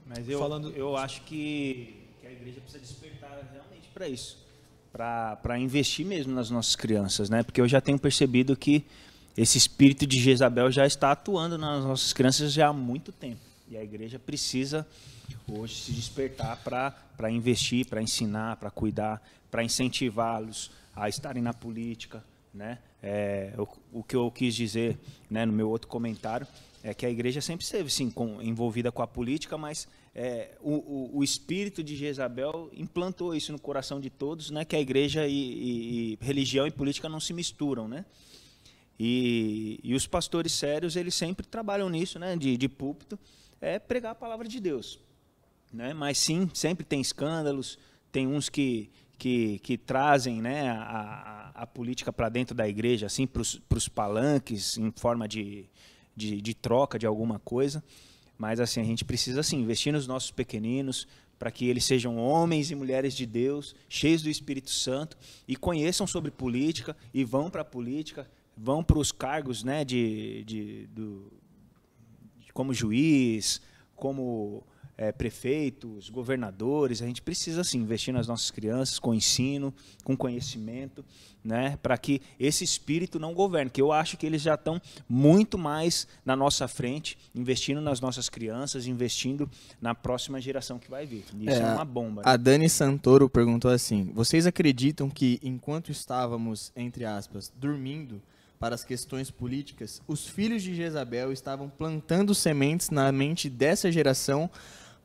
[0.06, 0.70] Mas eu, falando...
[0.70, 4.44] eu acho que, que a igreja precisa despertar realmente para isso.
[4.92, 7.42] Para investir mesmo nas nossas crianças, né?
[7.42, 8.84] Porque eu já tenho percebido que
[9.36, 13.40] esse espírito de Jezabel já está atuando nas nossas crianças já há muito tempo.
[13.68, 14.86] E a igreja precisa
[15.48, 22.22] hoje se despertar para investir, para ensinar, para cuidar, para incentivá-los a estarem na política.
[22.52, 22.78] Né?
[23.02, 24.98] É, o, o, que eu quis dizer
[25.28, 26.46] né, no meu outro comentário
[26.82, 30.74] é que a igreja sempre esteve sim, com, envolvida com a política, mas é, o,
[30.74, 35.26] o, o, espírito de Jezabel implantou isso no coração de todos, né, que a igreja
[35.26, 37.88] e, e, e religião e política não se misturam.
[37.88, 38.04] Né?
[39.00, 43.18] E, e, os pastores sérios, eles sempre trabalham nisso, né, de, de púlpito,
[43.64, 45.00] é pregar a palavra de Deus.
[45.72, 45.92] Né?
[45.94, 47.78] Mas sim, sempre tem escândalos,
[48.12, 53.26] tem uns que, que, que trazem né, a, a, política para dentro da igreja, assim,
[53.26, 55.68] para os palanques, em forma de,
[56.14, 57.82] de, de, troca de alguma coisa.
[58.38, 62.70] Mas assim, a gente precisa assim, investir nos nossos pequeninos, para que eles sejam homens
[62.70, 67.62] e mulheres de Deus, cheios do Espírito Santo e conheçam sobre política e vão para
[67.62, 71.32] a política, vão para os cargos né, de, de, do,
[72.54, 73.60] como juiz,
[73.94, 74.64] como
[74.96, 81.04] é, prefeitos, governadores, a gente precisa sim investir nas nossas crianças com ensino, com conhecimento,
[81.42, 83.70] né, para que esse espírito não governe.
[83.70, 88.28] Que eu acho que eles já estão muito mais na nossa frente, investindo nas nossas
[88.28, 91.24] crianças, investindo na próxima geração que vai vir.
[91.40, 92.22] Isso é, é uma bomba.
[92.22, 92.28] Né?
[92.30, 98.22] A Dani Santoro perguntou assim: vocês acreditam que enquanto estávamos entre aspas dormindo
[98.58, 104.50] para as questões políticas, os filhos de Jezabel estavam plantando sementes na mente dessa geração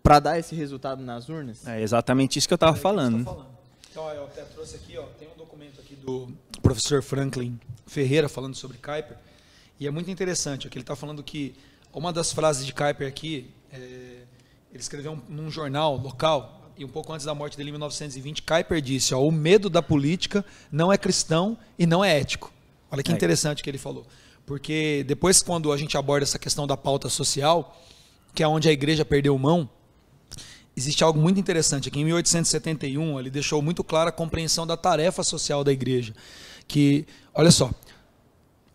[0.01, 1.67] para dar esse resultado nas urnas?
[1.67, 3.23] É exatamente isso que eu estava é falando.
[3.23, 3.59] falando.
[3.91, 6.31] Então, eu até trouxe aqui, ó, tem um documento aqui do
[6.61, 9.17] professor Franklin Ferreira falando sobre Kuiper,
[9.79, 11.55] e é muito interessante, aqui ele está falando que
[11.91, 16.87] uma das frases de Kuiper aqui, é, ele escreveu um, num jornal local, e um
[16.87, 20.93] pouco antes da morte dele, em 1920, Kuiper disse, ó, o medo da política não
[20.93, 22.53] é cristão e não é ético.
[22.91, 24.05] Olha que interessante que ele falou.
[24.45, 27.79] Porque depois, quando a gente aborda essa questão da pauta social,
[28.33, 29.69] que é onde a igreja perdeu mão,
[30.75, 31.99] existe algo muito interessante aqui.
[31.99, 36.13] Em 1871, ele deixou muito clara a compreensão da tarefa social da igreja.
[36.67, 37.69] Que, olha só,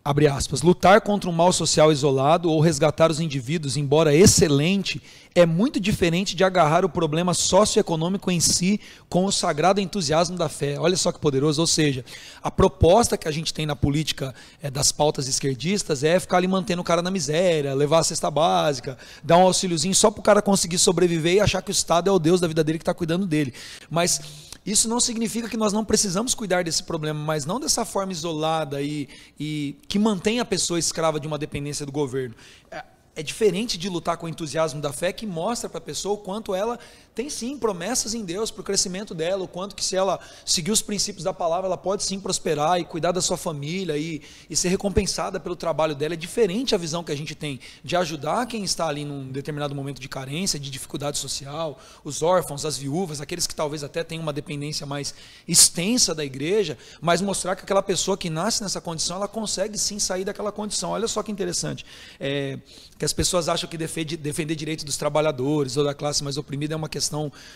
[0.05, 5.01] abre aspas, lutar contra um mal social isolado ou resgatar os indivíduos, embora excelente,
[5.33, 10.47] é muito diferente de agarrar o problema socioeconômico em si com o sagrado entusiasmo da
[10.47, 10.79] fé.
[10.79, 11.59] Olha só que poderoso.
[11.59, 12.05] Ou seja,
[12.43, 16.47] a proposta que a gente tem na política é, das pautas esquerdistas é ficar ali
[16.47, 20.23] mantendo o cara na miséria, levar a cesta básica, dar um auxíliozinho só para o
[20.23, 22.83] cara conseguir sobreviver e achar que o Estado é o Deus da vida dele que
[22.83, 23.55] está cuidando dele.
[23.89, 24.21] Mas
[24.65, 28.81] isso não significa que nós não precisamos cuidar desse problema, mas não dessa forma isolada
[28.81, 29.07] e,
[29.39, 32.33] e que mantém a pessoa escrava de uma dependência do governo.
[32.71, 32.83] É,
[33.15, 36.17] é diferente de lutar com o entusiasmo da fé que mostra para a pessoa o
[36.17, 36.79] quanto ela
[37.15, 40.71] tem sim promessas em Deus para o crescimento dela, o quanto que se ela seguir
[40.71, 44.55] os princípios da palavra, ela pode sim prosperar e cuidar da sua família e, e
[44.55, 46.13] ser recompensada pelo trabalho dela.
[46.13, 49.73] É diferente a visão que a gente tem de ajudar quem está ali num determinado
[49.73, 54.21] momento de carência, de dificuldade social, os órfãos, as viúvas, aqueles que talvez até tenham
[54.21, 55.15] uma dependência mais
[55.47, 59.99] extensa da igreja, mas mostrar que aquela pessoa que nasce nessa condição, ela consegue sim
[59.99, 60.89] sair daquela condição.
[60.89, 61.85] Olha só que interessante.
[62.19, 62.59] É,
[62.97, 66.73] que as pessoas acham que defender, defender direitos dos trabalhadores ou da classe mais oprimida
[66.73, 67.04] é uma questão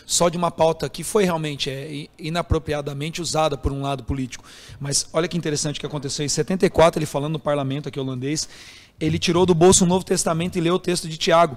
[0.06, 4.44] só de uma pauta que foi realmente é, inapropriadamente usada por um lado político.
[4.78, 6.24] Mas olha que interessante o que aconteceu.
[6.24, 8.48] Em 74, ele falando no parlamento aqui holandês,
[8.98, 11.56] ele tirou do bolso o Novo Testamento e leu o texto de Tiago,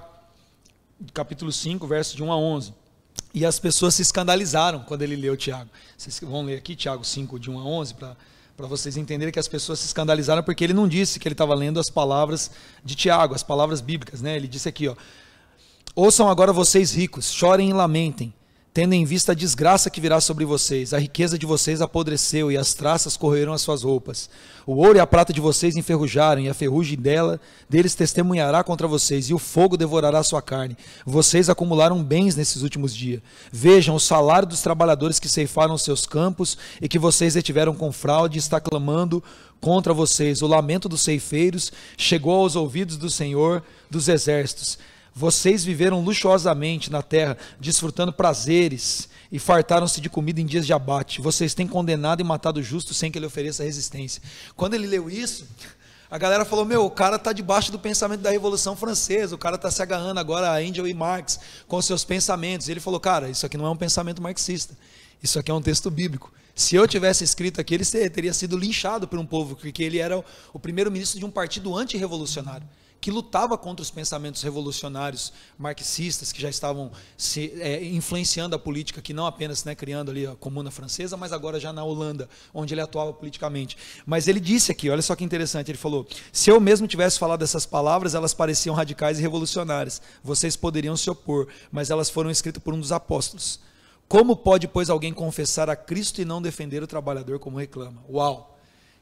[1.12, 2.74] capítulo 5, versos de 1 a 11.
[3.32, 5.70] E as pessoas se escandalizaram quando ele leu Tiago.
[5.96, 8.16] Vocês vão ler aqui Tiago 5, de 1 a 11, para
[8.56, 11.54] para vocês entenderem que as pessoas se escandalizaram porque ele não disse que ele estava
[11.54, 12.50] lendo as palavras
[12.84, 14.36] de Tiago, as palavras bíblicas, né?
[14.36, 14.94] Ele disse aqui, ó:
[15.96, 18.34] Ouçam agora vocês ricos, chorem e lamentem
[18.74, 20.92] tendo em vista a desgraça que virá sobre vocês.
[20.92, 24.28] A riqueza de vocês apodreceu e as traças correram as suas roupas.
[24.66, 28.88] O ouro e a prata de vocês enferrujaram e a ferrugem dela deles testemunhará contra
[28.88, 30.76] vocês e o fogo devorará sua carne.
[31.06, 33.22] Vocês acumularam bens nesses últimos dias.
[33.52, 38.40] Vejam o salário dos trabalhadores que ceifaram seus campos e que vocês retiveram com fraude
[38.40, 39.22] está clamando
[39.60, 40.42] contra vocês.
[40.42, 44.80] O lamento dos ceifeiros chegou aos ouvidos do Senhor dos exércitos.
[45.14, 51.20] Vocês viveram luxuosamente na terra, desfrutando prazeres e fartaram-se de comida em dias de abate.
[51.20, 54.20] Vocês têm condenado e matado o justo sem que ele ofereça resistência.
[54.56, 55.46] Quando ele leu isso,
[56.10, 59.54] a galera falou: Meu, o cara está debaixo do pensamento da Revolução Francesa, o cara
[59.54, 62.66] está se agarrando agora a Angel e Marx com seus pensamentos.
[62.66, 64.76] E ele falou: Cara, isso aqui não é um pensamento marxista,
[65.22, 66.32] isso aqui é um texto bíblico.
[66.56, 70.24] Se eu tivesse escrito aqui, ele teria sido linchado por um povo, porque ele era
[70.52, 72.66] o primeiro-ministro de um partido antirrevolucionário
[73.04, 79.02] que lutava contra os pensamentos revolucionários marxistas que já estavam se, é, influenciando a política,
[79.02, 82.72] que não apenas né, criando ali a Comuna Francesa, mas agora já na Holanda, onde
[82.72, 83.76] ele atuava politicamente.
[84.06, 87.42] Mas ele disse aqui, olha só que interessante, ele falou: se eu mesmo tivesse falado
[87.42, 90.00] essas palavras, elas pareciam radicais e revolucionárias.
[90.22, 93.60] Vocês poderiam se opor, mas elas foram escritas por um dos apóstolos.
[94.08, 98.02] Como pode, pois, alguém confessar a Cristo e não defender o trabalhador como reclama?
[98.08, 98.53] Uau!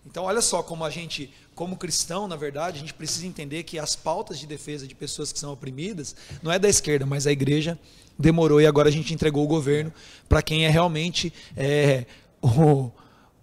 [0.07, 3.79] Então, olha só como a gente, como cristão, na verdade, a gente precisa entender que
[3.79, 7.33] as pautas de defesa de pessoas que são oprimidas não é da esquerda, mas a
[7.33, 7.79] igreja
[8.19, 9.93] demorou e agora a gente entregou o governo
[10.29, 12.05] para quem é realmente é,
[12.41, 12.91] o,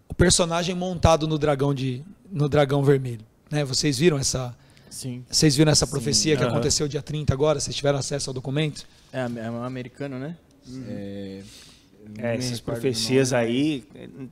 [0.07, 3.25] o, personagem montado no dragão de no dragão vermelho.
[3.49, 3.63] Né?
[3.63, 4.55] Vocês viram essa?
[4.89, 5.23] Sim.
[5.29, 6.37] Vocês viram essa profecia Sim.
[6.39, 6.51] que uhum.
[6.51, 7.59] aconteceu dia 30 agora?
[7.59, 8.85] Vocês tiveram acesso ao documento?
[9.11, 10.35] É, é um americano, né?
[10.67, 10.85] Uhum.
[10.87, 11.41] É,
[12.17, 13.83] é, essas profecias aí,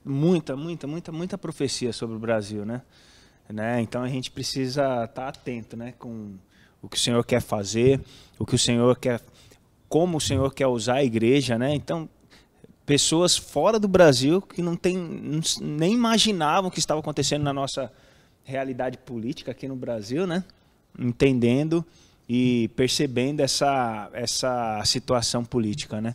[0.03, 2.81] muita, muita, muita, muita profecia sobre o Brasil, né?
[3.49, 3.81] né?
[3.81, 6.35] Então a gente precisa estar tá atento, né, com
[6.81, 8.01] o que o Senhor quer fazer,
[8.37, 9.21] o que o Senhor quer
[9.89, 11.73] como o Senhor quer usar a igreja, né?
[11.73, 12.09] Então,
[12.85, 14.97] pessoas fora do Brasil que não tem,
[15.61, 17.91] nem imaginavam o que estava acontecendo na nossa
[18.43, 20.43] realidade política aqui no Brasil, né?
[20.97, 21.85] Entendendo
[22.27, 26.13] e percebendo essa, essa situação política, né?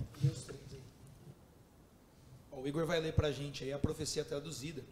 [2.63, 4.85] O Igor vai ler para a gente aí a profecia traduzida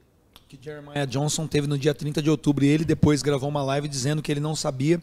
[0.49, 2.65] que Jeremiah Johnson teve no dia 30 de outubro.
[2.65, 5.01] E ele depois gravou uma live dizendo que ele não sabia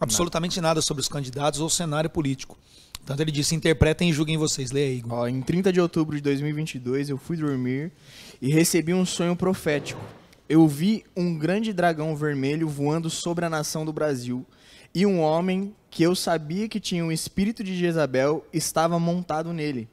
[0.00, 2.58] absolutamente nada sobre os candidatos ou o cenário político.
[3.06, 4.72] Tanto ele disse: interpretem e julguem vocês.
[4.72, 5.20] Leia aí, Igor.
[5.20, 7.92] Ó, em 30 de outubro de 2022, eu fui dormir
[8.42, 10.00] e recebi um sonho profético.
[10.48, 14.44] Eu vi um grande dragão vermelho voando sobre a nação do Brasil
[14.92, 19.88] e um homem que eu sabia que tinha um espírito de Jezabel estava montado nele.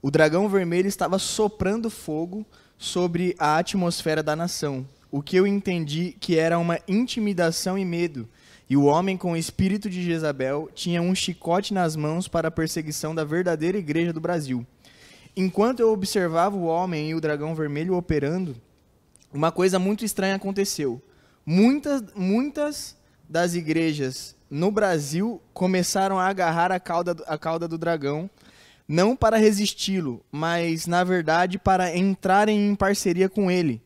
[0.00, 6.16] O dragão vermelho estava soprando fogo sobre a atmosfera da nação, o que eu entendi
[6.20, 8.28] que era uma intimidação e medo.
[8.70, 12.50] E o homem com o espírito de Jezabel tinha um chicote nas mãos para a
[12.50, 14.64] perseguição da verdadeira igreja do Brasil.
[15.34, 18.54] Enquanto eu observava o homem e o dragão vermelho operando,
[19.32, 21.02] uma coisa muito estranha aconteceu.
[21.44, 22.96] Muitas, muitas
[23.28, 28.30] das igrejas no Brasil começaram a agarrar a cauda, a cauda do dragão
[28.88, 33.82] não para resisti-lo, mas, na verdade, para entrarem em parceria com ele.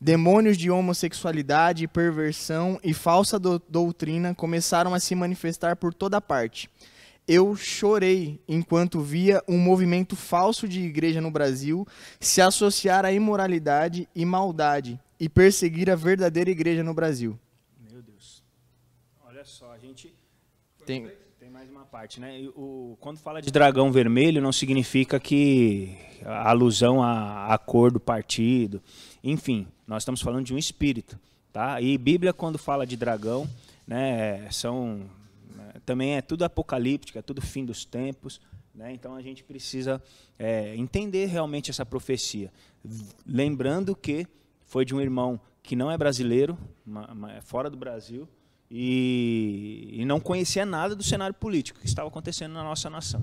[0.00, 6.70] Demônios de homossexualidade, perversão e falsa do doutrina começaram a se manifestar por toda parte.
[7.26, 11.86] Eu chorei enquanto via um movimento falso de igreja no Brasil
[12.20, 17.38] se associar à imoralidade e maldade e perseguir a verdadeira igreja no Brasil.
[17.90, 18.44] Meu Deus.
[19.24, 20.14] Olha só, a gente
[20.84, 21.10] Tem,
[21.94, 22.48] parte, né?
[22.56, 28.00] O, quando fala de dragão vermelho, não significa que a alusão à, à cor do
[28.00, 28.82] partido.
[29.22, 31.16] Enfim, nós estamos falando de um espírito,
[31.52, 31.80] tá?
[31.80, 33.48] E Bíblia, quando fala de dragão,
[33.86, 35.08] né, são
[35.86, 38.40] também é tudo apocalíptico, é tudo fim dos tempos.
[38.74, 38.92] Né?
[38.92, 40.02] Então a gente precisa
[40.36, 42.52] é, entender realmente essa profecia.
[43.24, 44.26] Lembrando que
[44.64, 46.58] foi de um irmão que não é brasileiro,
[47.36, 48.28] é fora do Brasil,
[48.76, 53.22] e, e não conhecia nada do cenário político que estava acontecendo na nossa nação.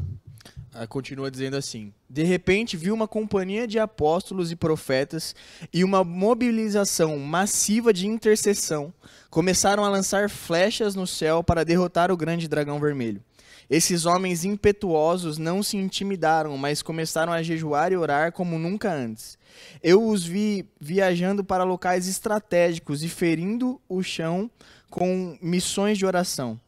[0.73, 5.35] Ah, continua dizendo assim: De repente viu uma companhia de apóstolos e profetas
[5.73, 8.93] e uma mobilização massiva de intercessão
[9.29, 13.21] começaram a lançar flechas no céu para derrotar o grande dragão vermelho.
[13.69, 19.37] Esses homens impetuosos não se intimidaram, mas começaram a jejuar e orar como nunca antes.
[19.83, 24.49] Eu os vi viajando para locais estratégicos e ferindo o chão
[24.91, 26.59] com missões de oração.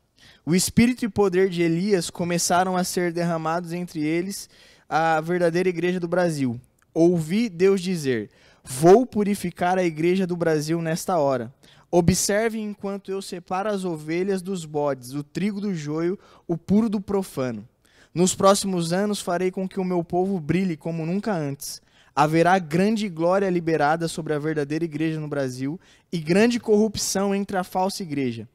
[0.45, 4.49] O espírito e poder de Elias começaram a ser derramados entre eles,
[4.89, 6.59] a verdadeira igreja do Brasil.
[6.93, 8.31] Ouvi Deus dizer:
[8.63, 11.53] Vou purificar a igreja do Brasil nesta hora.
[11.91, 16.99] Observe enquanto eu separo as ovelhas dos bodes, o trigo do joio, o puro do
[16.99, 17.67] profano.
[18.13, 21.82] Nos próximos anos farei com que o meu povo brilhe como nunca antes
[22.15, 25.79] haverá grande glória liberada sobre a verdadeira igreja no Brasil
[26.11, 28.47] e grande corrupção entre a falsa igreja.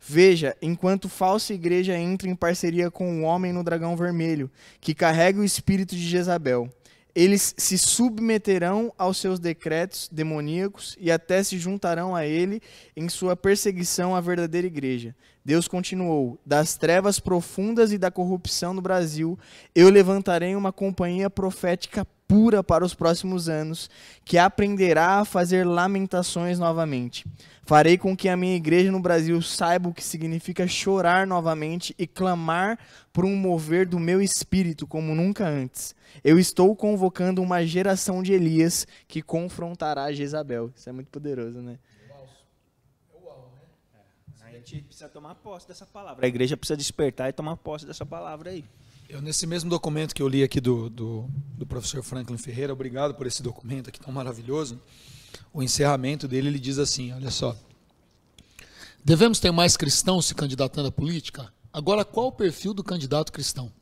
[0.00, 5.40] Veja, enquanto falsa igreja entra em parceria com o homem no dragão vermelho, que carrega
[5.40, 6.70] o espírito de Jezabel.
[7.12, 12.62] Eles se submeterão aos seus decretos demoníacos e até se juntarão a ele
[12.96, 15.14] em sua perseguição à verdadeira igreja.
[15.44, 19.36] Deus continuou: Das trevas profundas e da corrupção no Brasil,
[19.74, 23.90] eu levantarei uma companhia profética pura para os próximos anos,
[24.24, 27.26] que aprenderá a fazer lamentações novamente.
[27.64, 32.06] Farei com que a minha igreja no Brasil saiba o que significa chorar novamente e
[32.06, 32.78] clamar
[33.12, 35.92] por um mover do meu espírito como nunca antes.
[36.22, 40.70] Eu estou convocando uma geração de Elias que confrontará Jezabel.
[40.76, 41.80] Isso é muito poderoso, né?
[44.40, 46.24] A gente precisa tomar posse dessa palavra.
[46.24, 48.64] A igreja precisa despertar e tomar posse dessa palavra aí.
[49.12, 53.12] Eu, nesse mesmo documento que eu li aqui do, do, do, professor Franklin Ferreira, obrigado
[53.12, 54.80] por esse documento aqui tão maravilhoso.
[55.52, 57.56] O encerramento dele, ele diz assim: olha só.
[59.04, 61.52] Devemos ter mais cristãos se candidatando à política?
[61.72, 63.72] Agora, qual o perfil do candidato cristão?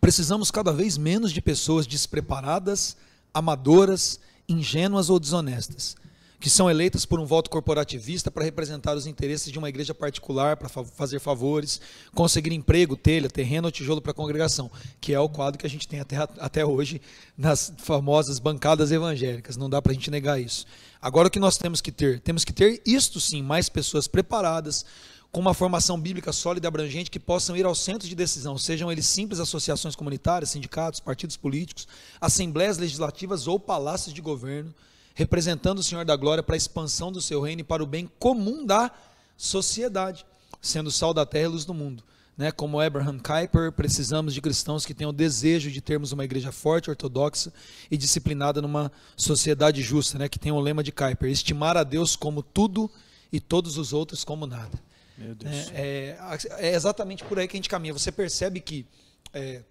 [0.00, 2.96] Precisamos cada vez menos de pessoas despreparadas,
[3.32, 5.94] amadoras, ingênuas ou desonestas
[6.38, 10.56] que são eleitas por um voto corporativista para representar os interesses de uma igreja particular,
[10.56, 11.80] para fa fazer favores,
[12.14, 14.70] conseguir emprego, telha, terreno ou tijolo para a congregação,
[15.00, 17.00] que é o quadro que a gente tem até, até hoje
[17.36, 19.56] nas famosas bancadas evangélicas.
[19.56, 20.66] Não dá para a gente negar isso.
[21.00, 22.20] Agora o que nós temos que ter?
[22.20, 24.84] Temos que ter isto sim, mais pessoas preparadas,
[25.36, 28.90] com uma formação bíblica sólida e abrangente que possam ir aos centros de decisão, sejam
[28.90, 31.86] eles simples associações comunitárias, sindicatos, partidos políticos,
[32.20, 34.74] assembleias legislativas ou palácios de governo,
[35.16, 38.08] representando o Senhor da glória para a expansão do seu reino e para o bem
[38.18, 38.92] comum da
[39.34, 40.26] sociedade,
[40.60, 42.04] sendo sal da terra e luz do mundo.
[42.36, 46.52] né, como Abraham Kuyper, precisamos de cristãos que tenham o desejo de termos uma igreja
[46.52, 47.50] forte, ortodoxa
[47.90, 52.14] e disciplinada numa sociedade justa, né, que tem o lema de Kuyper, estimar a Deus
[52.14, 52.90] como tudo
[53.32, 54.78] e todos os outros como nada.
[55.16, 55.70] Meu Deus.
[55.72, 56.18] É,
[56.58, 57.94] é, é exatamente por aí que a gente caminha.
[57.94, 58.84] Você percebe que
[59.32, 59.62] é,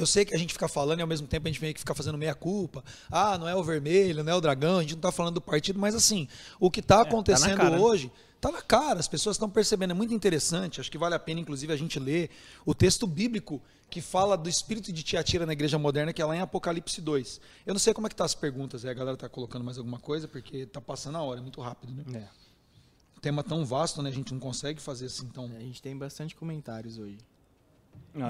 [0.00, 1.80] eu sei que a gente fica falando e ao mesmo tempo a gente vem que
[1.80, 2.84] ficar fazendo meia culpa.
[3.10, 5.40] Ah, não é o vermelho, não é o dragão, a gente não está falando do
[5.40, 6.28] partido, mas assim,
[6.60, 7.82] o que está acontecendo tá na cara, né?
[7.82, 11.18] hoje está na cara, as pessoas estão percebendo, é muito interessante, acho que vale a
[11.18, 12.30] pena inclusive a gente ler
[12.64, 16.36] o texto bíblico que fala do espírito de Tiatira na igreja moderna, que é lá
[16.36, 17.40] em Apocalipse 2.
[17.64, 19.78] Eu não sei como é que tá as perguntas, aí a galera está colocando mais
[19.78, 22.04] alguma coisa, porque está passando a hora, é muito rápido, né?
[22.18, 23.20] É.
[23.20, 24.10] tema tão vasto, né?
[24.10, 25.44] A gente não consegue fazer assim tão.
[25.44, 27.18] A gente tem bastante comentários hoje.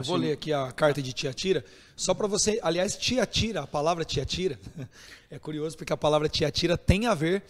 [0.05, 1.65] Vou ler aqui a carta de Tiatira,
[1.95, 2.59] só para você.
[2.63, 4.59] Aliás, Tiatira, a palavra Tiatira,
[5.31, 7.43] é curioso porque a palavra Tiatira tem a ver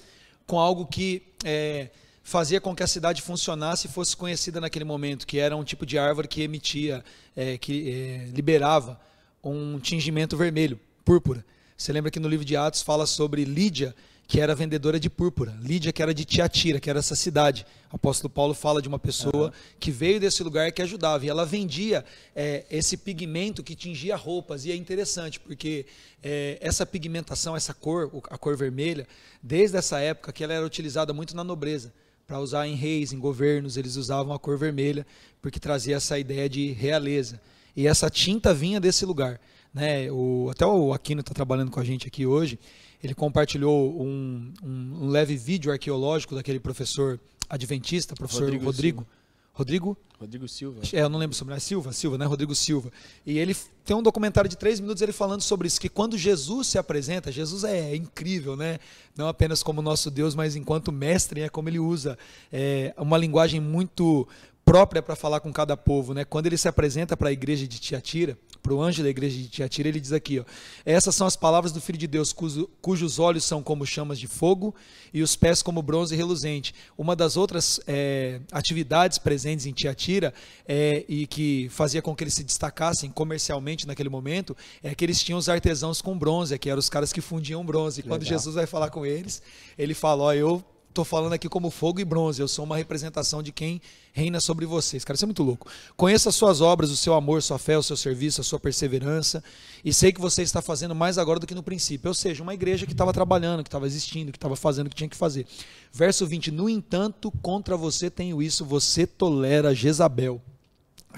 [0.46, 1.88] com algo que é,
[2.22, 5.86] fazia com que a cidade funcionasse e fosse conhecida naquele momento, que era um tipo
[5.86, 7.04] de árvore que emitia,
[7.34, 9.00] é, que é, liberava
[9.42, 11.44] um tingimento vermelho, púrpura.
[11.76, 13.94] Você lembra que no livro de Atos fala sobre Lídia,
[14.27, 15.57] que era vendedora de púrpura.
[15.62, 17.64] Lídia, que era de Tiatira, que era essa cidade.
[17.93, 21.24] O apóstolo Paulo fala de uma pessoa que veio desse lugar que ajudava.
[21.24, 22.05] E ela vendia
[22.35, 24.64] é, esse pigmento que tingia roupas.
[24.64, 25.87] E é interessante, porque
[26.22, 29.07] é, essa pigmentação, essa cor, a cor vermelha,
[29.41, 31.93] desde essa época que ela era utilizada muito na nobreza.
[32.27, 35.07] Para usar em reis, em governos, eles usavam a cor vermelha,
[35.41, 37.41] porque trazia essa ideia de realeza.
[37.77, 39.41] E essa tinta vinha desse lugar.
[39.72, 40.11] Né?
[40.11, 42.59] O, até o Aquino está trabalhando com a gente aqui hoje.
[43.07, 49.07] Ele compartilhou um, um- leve vídeo arqueológico daquele professor adventista, professor Rodrigo Rodrigo.
[49.52, 49.96] Rodrigo?
[50.18, 50.80] Rodrigo Silva.
[50.92, 52.24] É, eu não lembro sobre, é Silva, Silva, né?
[52.26, 52.90] Rodrigo Silva.
[53.24, 56.66] E ele tem um documentário de três minutos ele falando sobre isso, que quando Jesus
[56.66, 58.78] se apresenta, Jesus é incrível, né?
[59.16, 62.18] Não apenas como nosso Deus, mas enquanto mestre, é como ele usa
[62.52, 64.26] é, uma linguagem muito
[64.66, 66.24] própria para falar com cada povo, né?
[66.24, 69.48] Quando ele se apresenta para a igreja de Tiatira, para o anjo da igreja de
[69.48, 70.44] Tiatira, ele diz aqui, ó,
[70.84, 74.26] essas são as palavras do Filho de Deus, cujo- cujos olhos são como chamas de
[74.26, 74.74] fogo
[75.14, 76.74] e os pés como bronze reluzente.
[76.98, 80.34] Uma das outras é, atividades presentes em Tiatira
[80.66, 85.22] é, e que fazia com que eles se destacassem comercialmente naquele momento é que eles
[85.22, 88.00] tinham os artesãos com bronze, que eram os caras que fundiam bronze.
[88.00, 88.36] E quando Legal.
[88.36, 89.40] Jesus vai falar com eles,
[89.78, 90.64] ele fala, ó, eu
[90.97, 92.40] Estou falando aqui como fogo e bronze.
[92.40, 93.82] Eu sou uma representação de quem
[94.14, 95.05] reina sobre vocês.
[95.05, 95.68] Cara, isso é muito louco.
[95.94, 99.44] Conheça as suas obras, o seu amor, sua fé, o seu serviço, a sua perseverança.
[99.84, 102.09] E sei que você está fazendo mais agora do que no princípio.
[102.09, 104.97] Ou seja, uma igreja que estava trabalhando, que estava existindo, que estava fazendo o que
[104.97, 105.47] tinha que fazer.
[105.92, 106.51] Verso 20.
[106.51, 108.64] No entanto, contra você tenho isso.
[108.64, 110.40] Você tolera Jezabel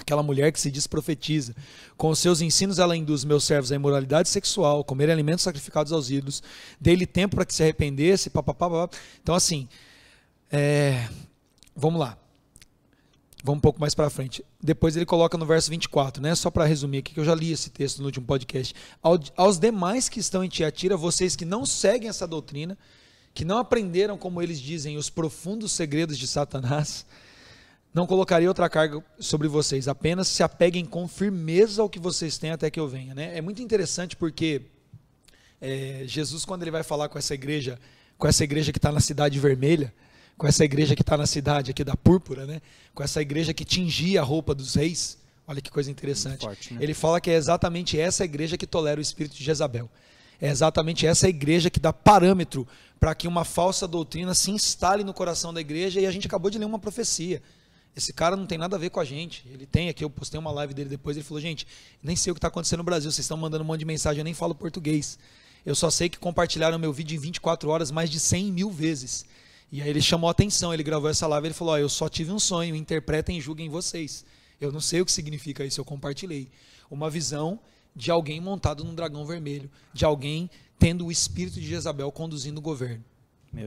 [0.01, 1.55] aquela mulher que se diz profetiza.
[1.97, 6.09] Com os seus ensinos, ela induz meus servos à imoralidade sexual, comer alimentos sacrificados aos
[6.09, 6.41] ídolos,
[6.79, 8.89] dei-lhe tempo para que se arrependesse, papapá.
[9.21, 9.67] Então, assim,
[10.51, 11.07] é,
[11.75, 12.17] vamos lá.
[13.43, 14.43] Vamos um pouco mais para frente.
[14.61, 16.35] Depois ele coloca no verso 24, né?
[16.35, 18.75] Só para resumir aqui, que eu já li esse texto no último podcast.
[19.01, 22.77] Ao- aos demais que estão em Tiatira, vocês que não seguem essa doutrina,
[23.33, 27.05] que não aprenderam, como eles dizem, os profundos segredos de Satanás,
[27.99, 32.51] não colocaria outra carga sobre vocês, apenas se apeguem com firmeza ao que vocês têm
[32.51, 33.13] até que eu venha.
[33.13, 33.37] Né?
[33.37, 34.61] É muito interessante porque
[35.59, 37.77] é, Jesus, quando ele vai falar com essa igreja,
[38.17, 39.93] com essa igreja que está na cidade vermelha,
[40.37, 42.61] com essa igreja que está na cidade aqui da púrpura, né?
[42.95, 46.45] com essa igreja que tingia a roupa dos reis, olha que coisa interessante.
[46.45, 46.79] forte, né?
[46.81, 49.89] Ele fala que é exatamente essa igreja que tolera o espírito de Jezabel.
[50.39, 52.65] É exatamente essa igreja que dá parâmetro
[52.97, 56.49] para que uma falsa doutrina se instale no coração da igreja e a gente acabou
[56.49, 57.41] de ler uma profecia.
[57.95, 59.45] Esse cara não tem nada a ver com a gente.
[59.51, 61.67] Ele tem aqui, eu postei uma live dele depois, ele falou, gente,
[62.01, 64.19] nem sei o que está acontecendo no Brasil, vocês estão mandando um monte de mensagem,
[64.19, 65.19] eu nem falo português.
[65.65, 69.25] Eu só sei que compartilharam meu vídeo em 24 horas mais de 100 mil vezes.
[69.71, 72.09] E aí ele chamou a atenção, ele gravou essa live, ele falou, ó, eu só
[72.09, 74.25] tive um sonho, interpretem e julguem vocês.
[74.59, 76.49] Eu não sei o que significa isso, eu compartilhei.
[76.89, 77.59] Uma visão
[77.95, 82.61] de alguém montado num dragão vermelho, de alguém tendo o espírito de Jezabel conduzindo o
[82.61, 83.03] governo.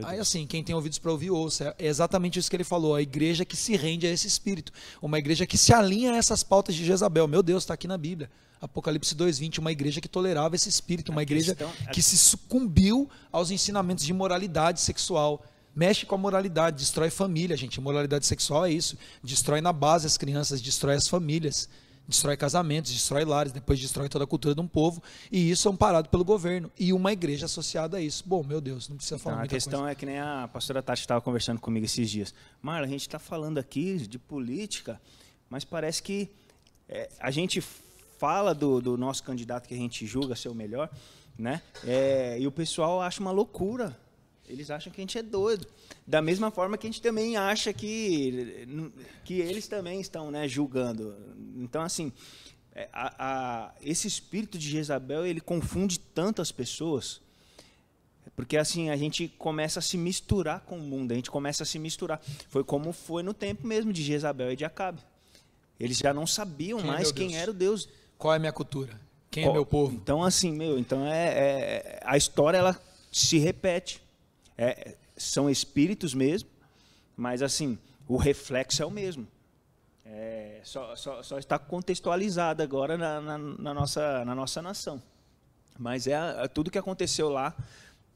[0.04, 1.74] Aí assim, quem tem ouvidos para ouvir, ouça.
[1.78, 2.94] É exatamente isso que ele falou.
[2.94, 4.72] A igreja que se rende a esse espírito.
[5.00, 7.26] Uma igreja que se alinha a essas pautas de Jezabel.
[7.26, 8.30] Meu Deus, está aqui na Bíblia.
[8.60, 9.58] Apocalipse 2,20.
[9.58, 11.10] Uma igreja que tolerava esse espírito.
[11.10, 11.56] Uma igreja
[11.86, 15.44] a- que se sucumbiu aos ensinamentos de moralidade sexual.
[15.74, 17.80] Mexe com a moralidade, destrói família, gente.
[17.80, 18.96] Moralidade sexual é isso.
[19.24, 21.68] Destrói na base as crianças, destrói as famílias.
[22.07, 25.03] Destrói casamentos, destrói lares, depois destrói toda a cultura de um povo.
[25.30, 26.70] E isso é amparado pelo governo.
[26.78, 28.24] E uma igreja associada a isso.
[28.26, 29.92] Bom, meu Deus, não precisa falar Então, a questão coisa.
[29.92, 32.34] é que nem a pastora Tati estava conversando comigo esses dias.
[32.61, 35.00] Marla, a gente está falando aqui de política,
[35.48, 36.28] mas parece que
[36.88, 37.62] é, a gente
[38.18, 40.90] fala do, do nosso candidato que a gente julga ser o melhor,
[41.38, 41.62] né?
[41.84, 43.96] É, e o pessoal acha uma loucura.
[44.49, 45.66] Eles acham que a gente é doido.
[46.07, 48.66] Da mesma forma que a gente também acha que,
[49.24, 51.16] que eles também estão né, julgando.
[51.57, 52.12] Então, assim,
[52.74, 57.20] é, a, a, esse espírito de Jezabel, ele confunde tantas pessoas,
[58.34, 61.66] porque assim, a gente começa a se misturar com o mundo, a gente começa a
[61.66, 62.20] se misturar.
[62.49, 65.01] Foi como foi no tempo mesmo de Jezabel e de Acabe.
[65.78, 67.40] Eles já não sabiam Quem é mais quem Deus?
[67.40, 67.88] era o Deus
[68.18, 69.01] Qual é a minha cultura?
[69.30, 69.95] Quem é Ó, meu povo?
[69.95, 72.80] Então, assim, meu, então é, é- a história ela
[73.11, 74.01] se repete.
[74.62, 76.48] É, são espíritos mesmo,
[77.16, 79.26] mas assim, o reflexo é o mesmo.
[80.04, 85.02] É, só, só, só está contextualizado agora na, na- na nossa, na nossa nação.
[85.78, 87.54] Mas é, é tudo que aconteceu lá,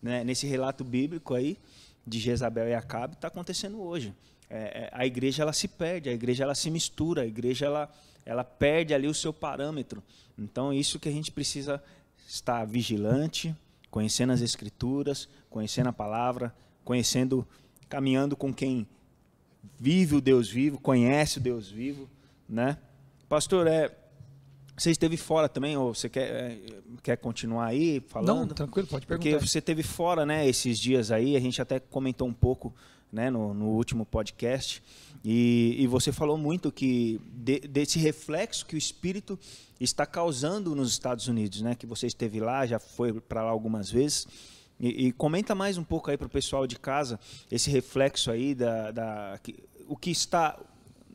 [0.02, 1.58] né, nesse relato bíblico aí,
[2.06, 4.14] de Jezabel e Acabe, está acontecendo hoje.
[4.48, 7.92] É, é, a igreja ela se perde, a igreja ela se mistura, a igreja ela,
[8.24, 10.02] ela perde ali o seu parâmetro.
[10.38, 11.82] Então, isso que a gente precisa
[12.28, 13.54] estar vigilante,
[13.90, 16.54] conhecendo as escrituras, conhecendo a palavra,
[16.84, 17.46] conhecendo,
[17.88, 18.86] caminhando com quem
[19.80, 22.06] vive o Deus vivo, conhece o Deus vivo,
[22.46, 22.76] né?
[23.26, 23.90] Pastor, é,
[24.76, 26.58] você esteve fora também, ou você quer, é,
[27.02, 28.40] quer continuar aí falando?
[28.40, 29.46] Não, tranquilo, pode Porque perguntar.
[29.46, 32.74] você teve fora, né, esses dias aí, a gente até comentou um pouco,
[33.10, 34.82] né, no, no último podcast,
[35.24, 39.38] e, e você falou muito que de- desse reflexo que o Espírito
[39.80, 43.90] está causando nos Estados Unidos, né, que você esteve lá, já foi para lá algumas
[43.90, 44.28] vezes,
[44.78, 47.18] e, e comenta mais um pouco aí para o pessoal de casa
[47.50, 49.56] esse reflexo aí da, da que-
[49.88, 50.58] o que está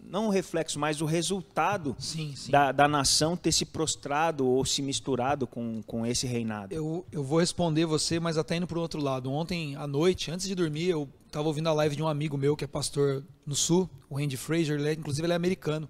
[0.03, 2.51] não o reflexo, mas o resultado Sim, sim.
[2.51, 6.73] da, da nação ter se prostrado ou se misturado com, com esse reinado.
[6.73, 9.31] Eu, eu vou responder você, mas até indo para o outro lado.
[9.31, 12.57] Ontem à noite, antes de dormir, eu estava ouvindo a live de um amigo meu
[12.57, 14.77] que é pastor no Sul, o Randy Fraser.
[14.79, 15.87] Ele é, inclusive, ele é americano.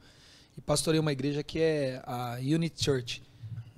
[0.56, 3.24] E pastorei uma igreja que é a Unity Church.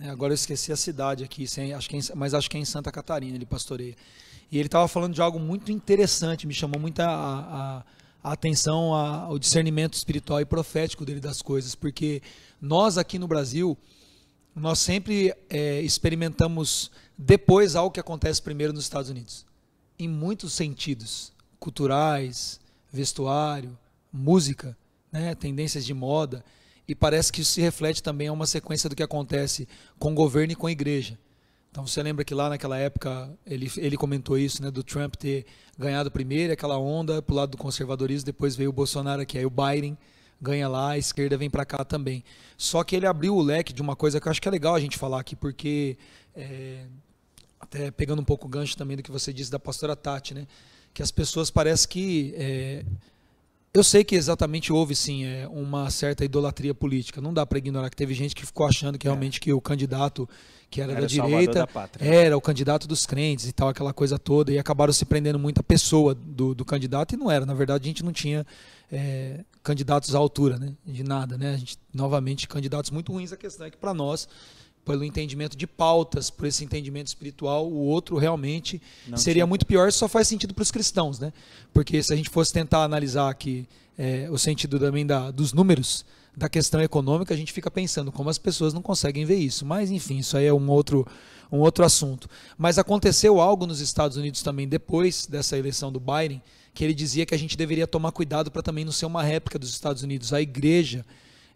[0.04, 0.10] Né?
[0.12, 2.66] Agora eu esqueci a cidade aqui, sem- acho que é mas acho que é em
[2.66, 3.95] Santa Catarina, ele pastoreia.
[4.51, 7.84] E ele estava falando de algo muito interessante, me chamou muita a, a-
[8.24, 12.22] a atenção a- ao discernimento espiritual e profético dele das coisas, porque
[12.62, 13.78] nós aqui no Brasil,
[14.56, 19.45] nós sempre é, experimentamos depois algo que acontece primeiro nos Estados Unidos,
[19.97, 22.60] em muitos sentidos, culturais,
[22.91, 23.78] vestuário,
[24.12, 24.78] música,
[25.12, 26.43] né, tendências de moda,
[26.88, 29.67] e parece que isso se reflete também a uma sequência do que acontece
[29.97, 31.17] com o governo e com a igreja.
[31.71, 35.45] Então você lembra que lá naquela época ele, ele comentou isso, né, do Trump ter
[35.77, 39.49] ganhado primeiro aquela onda pro lado do conservadorismo, depois veio o Bolsonaro aqui, aí o
[39.49, 39.97] Biden
[40.39, 42.23] ganha lá, a esquerda vem para cá também.
[42.57, 44.75] Só que ele abriu o leque de uma coisa que eu acho que é legal
[44.75, 45.97] a gente falar aqui, porque
[46.36, 46.86] é,
[47.59, 50.45] até pegando um pouco o gancho também do que você disse da pastora Tati, né,
[50.93, 52.86] que as pessoas parece que é,
[53.74, 57.19] eu sei que exatamente houve sim é, uma certa idolatria política.
[57.19, 60.30] Não dá para ignorar que teve gente que ficou achando que realmente que o candidato
[60.69, 64.17] que era, Era da direita da era o candidato dos crentes e tal, aquela coisa
[64.17, 67.45] toda, e acabaram se prendendo muito a pessoa do, do candidato, e não era.
[67.45, 68.43] Na verdade, a gente não tinha
[68.91, 70.74] é, candidatos à altura, né?
[70.84, 71.53] De nada, né?
[71.53, 73.32] A gente, novamente, candidatos muito ruins.
[73.32, 74.28] A questão é que, para nós,
[74.86, 79.47] pelo entendimento de pautas, por esse entendimento espiritual, o outro realmente Não seria tinha.
[79.47, 81.31] muito pior, só faz sentido para os cristãos, né?
[81.73, 83.67] Porque se a gente fosse tentar analisar aqui
[83.97, 86.05] é, o sentido também da, dos números
[86.36, 89.65] da questão econômica, a gente fica pensando como as pessoas não conseguem ver isso.
[89.65, 91.07] Mas, enfim, isso aí é um outro,
[91.51, 92.29] um outro assunto.
[92.57, 96.41] Mas aconteceu algo nos Estados Unidos também, depois dessa eleição do Biden,
[96.73, 99.59] que ele dizia que a gente deveria tomar cuidado para também não ser uma réplica
[99.59, 100.34] dos Estados Unidos.
[100.34, 101.05] A igreja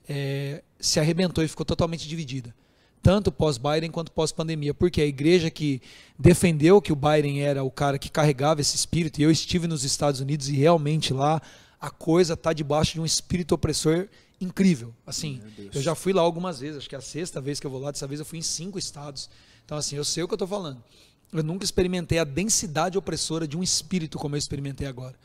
[0.07, 2.53] é, se arrebentou e ficou totalmente dividida.
[3.01, 4.73] Tanto pós-Biden quanto pós-pandemia.
[4.73, 5.81] Porque a igreja que
[6.17, 9.83] defendeu que o Biden era o cara que carregava esse espírito, e eu estive nos
[9.83, 11.41] Estados Unidos e realmente lá
[11.79, 14.07] a coisa está debaixo de um espírito opressor
[14.41, 14.93] incrível.
[15.05, 15.41] Assim,
[15.73, 17.79] eu já fui lá algumas vezes, acho que é a sexta vez que eu vou
[17.79, 19.29] lá, dessa vez eu fui em cinco estados.
[19.65, 20.83] Então, assim, eu sei o que eu estou falando.
[21.31, 25.15] Eu nunca experimentei a densidade opressora de um espírito como eu experimentei agora.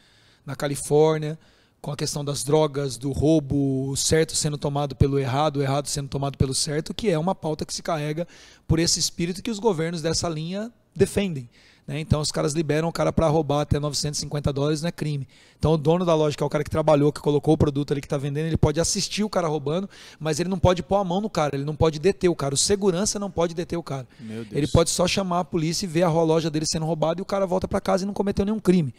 [0.44, 1.38] Na Califórnia,
[1.82, 5.88] com a questão das drogas, do roubo, o certo sendo tomado pelo errado, o errado
[5.88, 8.26] sendo tomado pelo certo, que é uma pauta que se carrega
[8.68, 11.50] por esse espírito que os governos dessa linha defendem.
[11.84, 11.98] né?
[11.98, 15.26] Então os caras liberam o cara para roubar até 950 dólares, não é crime.
[15.58, 17.90] Então o dono da loja, que é o cara que trabalhou, que colocou o produto
[17.90, 20.98] ali que está vendendo, ele pode assistir o cara roubando, mas ele não pode pôr
[20.98, 22.54] a mão no cara, ele não pode deter o cara.
[22.54, 24.06] O segurança não pode deter o cara.
[24.52, 27.26] Ele pode só chamar a polícia e ver a loja dele sendo roubada e o
[27.26, 28.94] cara volta para casa e não cometeu nenhum crime.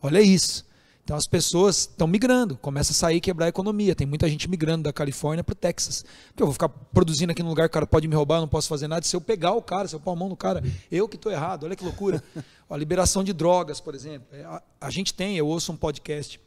[0.00, 0.67] Olha isso.
[1.08, 3.94] Então as pessoas estão migrando, começa a sair e quebrar a economia.
[3.94, 6.04] Tem muita gente migrando da Califórnia para o Texas.
[6.26, 8.40] Porque eu vou ficar produzindo aqui num lugar que o cara pode me roubar, eu
[8.42, 9.06] não posso fazer nada.
[9.06, 11.32] Se eu pegar o cara, se eu pôr a mão no cara, eu que estou
[11.32, 11.64] errado.
[11.64, 12.22] Olha que loucura.
[12.68, 14.28] a liberação de drogas, por exemplo.
[14.32, 16.38] É, A, a gente tem, eu ouço um podcast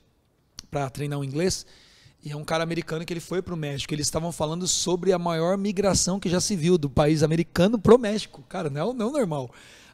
[0.70, 1.66] para treinar o inglês
[2.24, 3.92] E é um cara americano que ele foi para o México.
[3.96, 7.98] Eles estavam falando sobre a maior migração que já se viu do país americano pro
[7.98, 8.44] México.
[8.48, 9.50] Cara, não, não normal.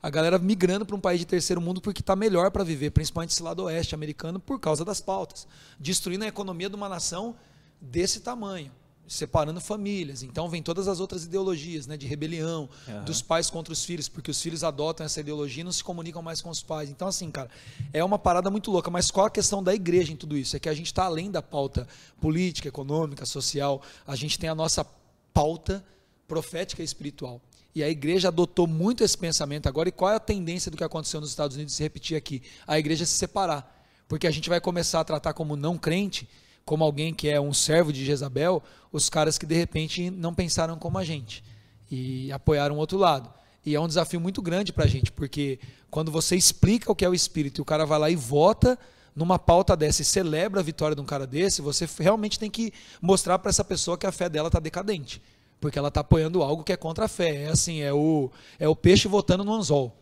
[0.07, 3.31] A galera migrando para um país de terceiro mundo porque está melhor para viver, principalmente
[3.31, 5.45] esse lado oeste americano, por causa das pautas.
[5.77, 7.35] Destruindo a economia de uma nação
[7.81, 8.71] desse tamanho
[9.05, 10.23] separando famílias.
[10.23, 13.03] Então vem todas as outras ideologias, né, de rebelião, uhum.
[13.03, 16.21] dos pais contra os filhos, porque os filhos adotam essa ideologia e não se comunicam
[16.21, 16.89] mais com os pais.
[16.89, 17.49] Então assim, cara,
[17.91, 18.89] é uma parada muito louca.
[18.89, 20.55] Mas qual a questão da igreja em tudo isso?
[20.55, 21.85] É que a gente está além da pauta
[22.21, 23.81] política, econômica, social.
[24.07, 24.85] A gente tem a nossa
[25.33, 25.83] pauta
[26.29, 27.41] profética e espiritual.
[27.77, 29.87] E a igreja adotou muito esse pensamento agora.
[29.87, 32.41] E qual é a tendência do que aconteceu nos Estados Unidos se repetir aqui?
[32.65, 33.85] A igreja se separar.
[34.07, 36.27] Porque a gente vai começar a tratar como não crente
[36.65, 40.75] como alguém que é um servo de Jezabel, os caras que de repente não pensaram
[40.79, 41.43] como a gente
[41.89, 43.31] e apoiaram o outro lado.
[43.63, 45.59] E é um desafio muito grande para a gente, porque
[45.91, 48.77] quando você explica o que é o Espírito e o cara vai lá e vota
[49.15, 52.73] numa pauta dessa e celebra a vitória de um cara desse, você realmente tem que
[52.99, 55.21] mostrar para essa pessoa que a fé dela está decadente,
[55.59, 57.43] porque ela está apoiando algo que é contra a fé.
[57.43, 58.29] É assim, é o,
[58.59, 59.95] é o peixe votando no anzol.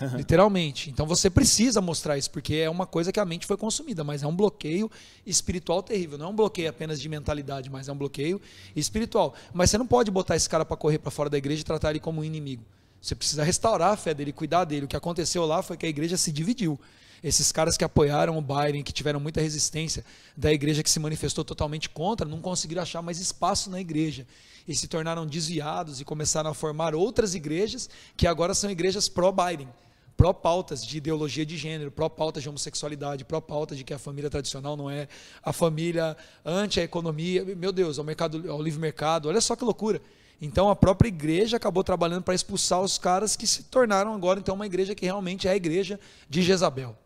[0.14, 0.90] Literalmente.
[0.90, 4.22] Então você precisa mostrar isso, porque é uma coisa que a mente foi consumida, mas
[4.22, 4.90] é um bloqueio
[5.24, 6.18] espiritual terrível.
[6.18, 8.40] Não é um bloqueio apenas de mentalidade, mas é um bloqueio
[8.74, 9.34] espiritual.
[9.52, 11.90] Mas você não pode botar esse cara para correr para fora da igreja e tratar
[11.90, 12.64] ele como um inimigo.
[13.00, 14.84] Você precisa restaurar a fé dele, cuidar dele.
[14.86, 16.78] O que aconteceu lá foi que a igreja se dividiu.
[17.22, 20.04] Esses caras que apoiaram o Biden, que tiveram muita resistência
[20.36, 24.26] da igreja que se manifestou totalmente contra, não conseguiram achar mais espaço na igreja
[24.66, 29.68] e se tornaram desviados e começaram a formar outras igrejas que agora são igrejas pró-Biden
[30.16, 34.90] pró-pautas de ideologia de gênero, pró-pautas de homossexualidade, pró-pautas de que a família tradicional não
[34.90, 35.08] é
[35.42, 37.44] a família anti a economia.
[37.44, 40.00] Meu Deus, ao, mercado, ao livre mercado, olha só que loucura.
[40.40, 44.54] Então a própria igreja acabou trabalhando para expulsar os caras que se tornaram agora então
[44.54, 46.96] uma igreja que realmente é a igreja de Jezabel.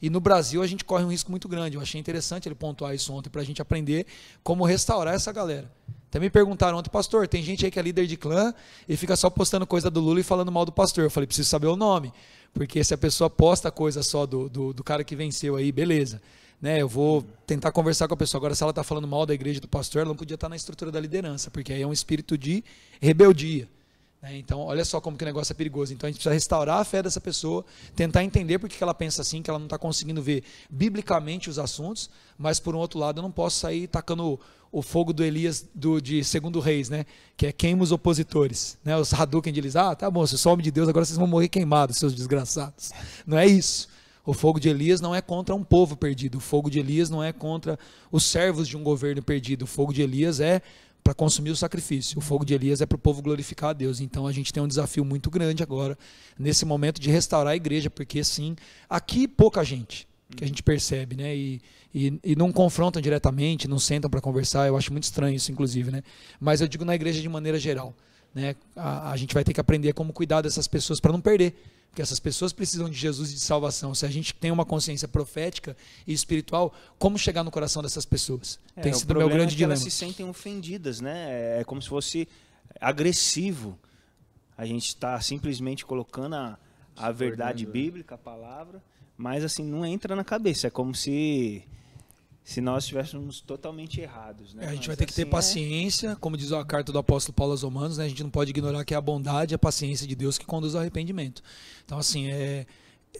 [0.00, 1.76] E no Brasil a gente corre um risco muito grande.
[1.76, 4.06] Eu achei interessante ele pontuar isso ontem para a gente aprender
[4.42, 5.70] como restaurar essa galera.
[6.08, 8.54] Até me perguntaram ontem, pastor, tem gente aí que é líder de clã
[8.88, 11.04] e fica só postando coisa do Lula e falando mal do pastor.
[11.04, 12.12] Eu falei, preciso saber o nome.
[12.54, 16.22] Porque se a pessoa posta coisa só do, do, do cara que venceu aí, beleza.
[16.60, 18.40] Né, eu vou tentar conversar com a pessoa.
[18.40, 20.48] Agora, se ela está falando mal da igreja do pastor, ela não podia estar tá
[20.48, 22.64] na estrutura da liderança, porque aí é um espírito de
[23.00, 23.68] rebeldia.
[24.22, 24.38] Né?
[24.38, 25.92] Então, olha só como que o negócio é perigoso.
[25.92, 27.64] Então, a gente precisa restaurar a fé dessa pessoa,
[27.94, 31.58] tentar entender por que ela pensa assim, que ela não está conseguindo ver biblicamente os
[31.58, 34.38] assuntos, mas, por um outro lado, eu não posso sair tacando
[34.70, 37.06] o fogo do Elias do, de Segundo Reis, né?
[37.36, 38.76] que é queima os opositores.
[38.84, 38.96] Né?
[38.96, 41.48] Os Hadouken eles, ah, tá bom, vocês são homem de Deus, agora vocês vão morrer
[41.48, 42.90] queimados, seus desgraçados.
[43.26, 43.88] Não é isso.
[44.28, 46.36] O fogo de Elias não é contra um povo perdido.
[46.36, 47.78] O fogo de Elias não é contra
[48.12, 49.62] os servos de um governo perdido.
[49.62, 50.60] O fogo de Elias é
[51.08, 52.18] para consumir o sacrifício.
[52.18, 53.98] O fogo de Elias é para o povo glorificar a Deus.
[53.98, 55.96] Então a gente tem um desafio muito grande agora,
[56.38, 58.54] nesse momento, de restaurar a igreja, porque sim,
[58.90, 60.06] aqui pouca gente,
[60.36, 61.34] que a gente percebe, né?
[61.34, 61.62] E,
[61.94, 64.66] e, e não confrontam diretamente, não sentam para conversar.
[64.66, 66.02] Eu acho muito estranho isso, inclusive, né?
[66.38, 67.94] Mas eu digo na igreja de maneira geral.
[68.34, 68.54] Né?
[68.76, 71.54] A, a gente vai ter que aprender como cuidar dessas pessoas para não perder.
[71.90, 73.94] Porque essas pessoas precisam de Jesus e de salvação.
[73.94, 75.76] Se a gente tem uma consciência profética
[76.06, 78.60] e espiritual, como chegar no coração dessas pessoas?
[78.76, 79.72] É, tem sido o meu grande é dilema.
[79.72, 81.60] Elas se sentem ofendidas, né?
[81.60, 82.28] É como se fosse
[82.80, 83.78] agressivo.
[84.56, 86.58] A gente está simplesmente colocando a,
[86.96, 88.82] a verdade bíblica, a palavra,
[89.16, 90.66] mas assim não entra na cabeça.
[90.66, 91.64] É como se
[92.48, 94.54] se nós estivéssemos totalmente errados.
[94.54, 94.64] Né?
[94.64, 96.90] É, a gente Mas vai ter que ter assim, é paciência, como diz a carta
[96.90, 98.06] do apóstolo Paulo aos Romanos, né?
[98.06, 100.46] a gente não pode ignorar que é a bondade e a paciência de Deus que
[100.46, 101.42] conduz ao arrependimento.
[101.84, 102.64] Então, assim, é,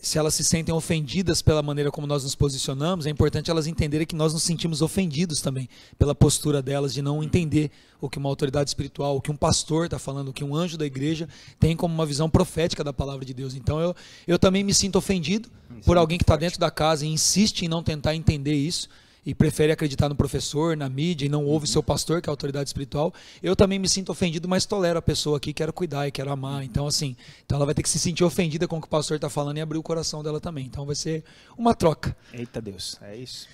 [0.00, 4.06] se elas se sentem ofendidas pela maneira como nós nos posicionamos, é importante elas entenderem
[4.06, 5.68] que nós nos sentimos ofendidos também
[5.98, 7.70] pela postura delas de não entender
[8.00, 10.78] o que uma autoridade espiritual, o que um pastor está falando, o que um anjo
[10.78, 11.28] da igreja
[11.60, 13.52] tem como uma visão profética da palavra de Deus.
[13.52, 13.94] Então eu,
[14.26, 17.66] eu também me sinto ofendido isso por alguém que está dentro da casa e insiste
[17.66, 18.88] em não tentar entender isso
[19.28, 21.72] e prefere acreditar no professor, na mídia e não ouve uhum.
[21.72, 23.12] seu pastor, que é a autoridade espiritual,
[23.42, 26.64] eu também me sinto ofendido, mas tolero a pessoa aqui, quero cuidar e quero amar.
[26.64, 27.14] Então, assim,
[27.44, 29.58] então ela vai ter que se sentir ofendida com o que o pastor está falando
[29.58, 30.64] e abrir o coração dela também.
[30.64, 31.22] Então vai ser
[31.58, 32.16] uma troca.
[32.32, 33.46] Eita Deus, é isso.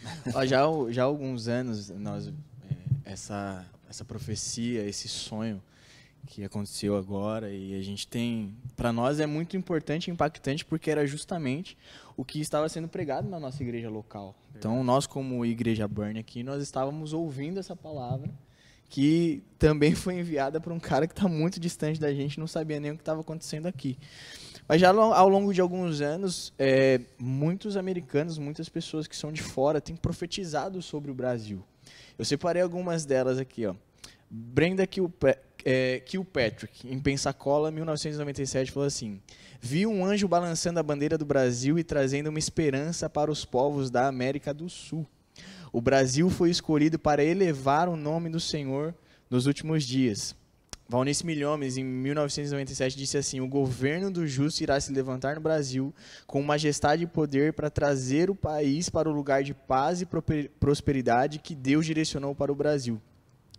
[0.47, 2.33] já, já há alguns anos, nós, é,
[3.05, 5.61] essa, essa profecia, esse sonho
[6.25, 10.91] que aconteceu agora e a gente tem para nós é muito importante e impactante porque
[10.91, 11.77] era justamente
[12.17, 14.35] o que estava sendo pregado na nossa igreja local.
[14.57, 18.31] Então nós como igreja Burn aqui nós estávamos ouvindo essa palavra
[18.89, 22.79] que também foi enviada por um cara que está muito distante da gente, não sabia
[22.79, 23.99] nem o que estava acontecendo aqui.
[24.67, 29.43] Mas já ao longo de alguns anos, é, muitos americanos, muitas pessoas que são de
[29.43, 31.63] fora têm profetizado sobre o Brasil.
[32.17, 33.75] Eu separei algumas delas aqui, ó.
[34.31, 34.87] Brenda
[35.65, 39.21] é, Kilpatrick, em Pensacola, 1997, falou assim:
[39.61, 43.91] Vi um anjo balançando a bandeira do Brasil e trazendo uma esperança para os povos
[43.91, 45.07] da América do Sul.
[45.73, 48.95] O Brasil foi escolhido para elevar o nome do Senhor
[49.31, 50.37] nos últimos dias.
[50.87, 55.95] Valnice Milhomes, em 1997, disse assim: O governo do justo irá se levantar no Brasil
[56.27, 60.07] com majestade e poder para trazer o país para o lugar de paz e
[60.61, 63.01] prosperidade que Deus direcionou para o Brasil.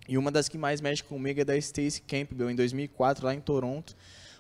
[0.08, 3.40] E uma das que mais mexe comigo é da Stacey Campbell, em 2004, lá em
[3.40, 3.96] Toronto.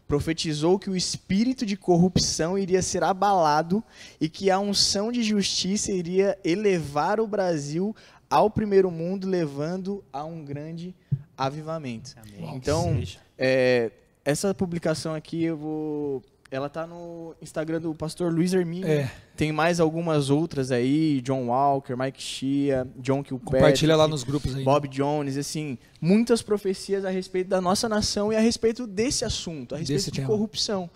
[0.07, 3.83] Profetizou que o espírito de corrupção iria ser abalado
[4.21, 7.95] e que a unção de justiça iria elevar o Brasil
[8.29, 10.93] ao primeiro mundo, levando a um grande
[11.35, 12.15] avivamento.
[12.17, 12.55] Amém.
[12.55, 13.01] Então,
[13.37, 13.91] é,
[14.23, 18.87] essa publicação aqui eu vou ela tá no Instagram do pastor Luiz Hermínio.
[18.87, 19.11] É.
[19.35, 23.63] Tem mais algumas outras aí, John Walker, Mike Shea, John Kilpatrick.
[23.63, 24.63] Compartilha lá nos grupos aí.
[24.63, 29.73] Bob Jones, assim, muitas profecias a respeito da nossa nação e a respeito desse assunto,
[29.73, 30.27] a respeito desse de tema.
[30.27, 30.89] corrupção.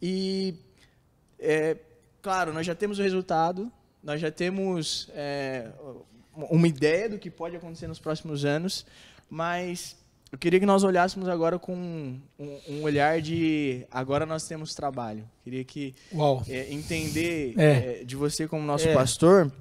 [0.00, 0.54] E,
[1.38, 1.76] é,
[2.22, 3.70] claro, nós já temos o resultado,
[4.02, 5.68] nós já temos é,
[6.34, 8.86] uma ideia do que pode acontecer nos próximos anos,
[9.28, 9.96] mas
[10.32, 12.20] eu queria que nós olhássemos agora com um,
[12.68, 15.28] um olhar de agora nós temos trabalho.
[15.44, 15.94] Queria que
[16.48, 18.00] é, entender é.
[18.00, 18.94] É, de você como nosso é.
[18.94, 19.52] pastor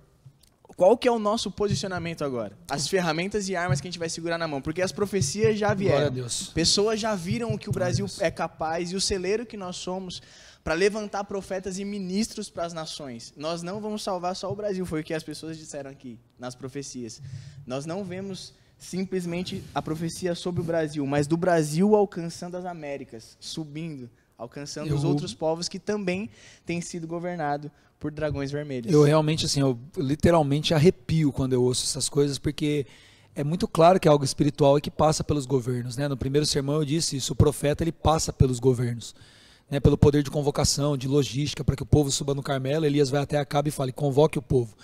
[0.81, 2.57] qual que é o nosso posicionamento agora?
[2.67, 5.75] As ferramentas e armas que a gente vai segurar na mão, porque as profecias já
[5.75, 6.11] vieram.
[6.55, 10.23] Pessoas já viram o que o Brasil é capaz e o celeiro que nós somos
[10.63, 13.31] para levantar profetas e ministros para as nações.
[13.37, 16.55] Nós não vamos salvar só o Brasil, foi o que as pessoas disseram aqui nas
[16.55, 17.21] profecias.
[17.63, 23.37] Nós não vemos simplesmente a profecia sobre o Brasil, mas do Brasil alcançando as Américas,
[23.39, 26.31] subindo, alcançando eu, os outros povos que também
[26.65, 27.69] têm sido governados
[27.99, 28.91] por dragões vermelhos.
[28.91, 32.87] Eu realmente, assim, eu literalmente arrepio quando eu ouço essas coisas, porque
[33.35, 35.95] é muito claro que é algo espiritual e que passa pelos governos.
[35.95, 36.07] Né?
[36.07, 39.13] No primeiro sermão eu disse isso, o profeta ele passa pelos governos.
[39.69, 43.09] Né, pelo poder de convocação, de logística, para que o povo suba no Carmelo, Elias
[43.09, 44.75] vai até Acabe e fale, convoque o povo.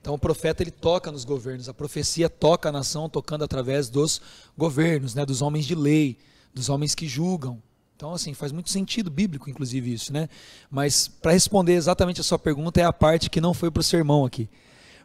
[0.00, 4.20] Então o profeta ele toca nos governos, a profecia toca a nação tocando através dos
[4.56, 6.16] governos, né, dos homens de lei,
[6.54, 7.62] dos homens que julgam.
[7.96, 10.28] Então assim, faz muito sentido bíblico inclusive isso, né?
[10.70, 13.84] Mas para responder exatamente a sua pergunta é a parte que não foi para o
[13.84, 14.48] sermão aqui.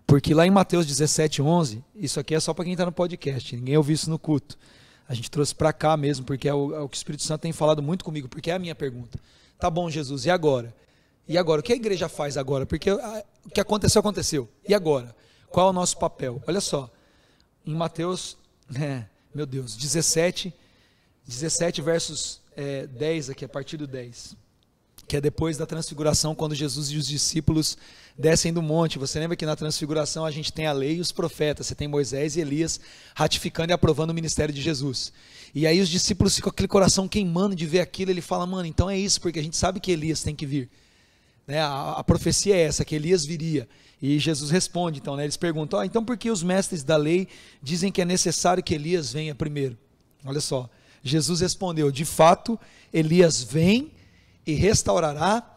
[0.07, 3.55] Porque lá em Mateus 17, 11, isso aqui é só para quem está no podcast,
[3.55, 4.57] ninguém ouviu isso no culto.
[5.07, 7.41] A gente trouxe para cá mesmo, porque é o, é o que o Espírito Santo
[7.41, 9.19] tem falado muito comigo, porque é a minha pergunta.
[9.59, 10.73] Tá bom, Jesus, e agora?
[11.27, 11.61] E agora?
[11.61, 12.65] O que a igreja faz agora?
[12.65, 14.49] Porque ah, o que aconteceu, aconteceu.
[14.67, 15.15] E agora?
[15.49, 16.41] Qual é o nosso papel?
[16.47, 16.89] Olha só,
[17.65, 18.37] em Mateus,
[18.69, 20.53] né, meu Deus, 17,
[21.27, 24.35] 17 versos é, 10 aqui, a partir do 10.
[25.07, 27.77] Que é depois da transfiguração, quando Jesus e os discípulos
[28.17, 28.97] descem do monte.
[28.97, 31.67] Você lembra que na transfiguração a gente tem a lei e os profetas.
[31.67, 32.79] Você tem Moisés e Elias
[33.13, 35.13] ratificando e aprovando o ministério de Jesus.
[35.53, 38.09] E aí os discípulos ficam com aquele coração queimando de ver aquilo.
[38.09, 40.69] Ele fala, mano, então é isso, porque a gente sabe que Elias tem que vir.
[41.47, 41.59] Né?
[41.59, 43.67] A, a, profecia é essa, que Elias viria.
[44.01, 45.23] E Jesus responde, então, né?
[45.23, 47.27] eles perguntam, ah, então por que os mestres da lei
[47.61, 49.77] dizem que é necessário que Elias venha primeiro?
[50.25, 50.69] Olha só,
[51.03, 52.59] Jesus respondeu, de fato,
[52.91, 53.91] Elias vem
[54.45, 55.55] e restaurará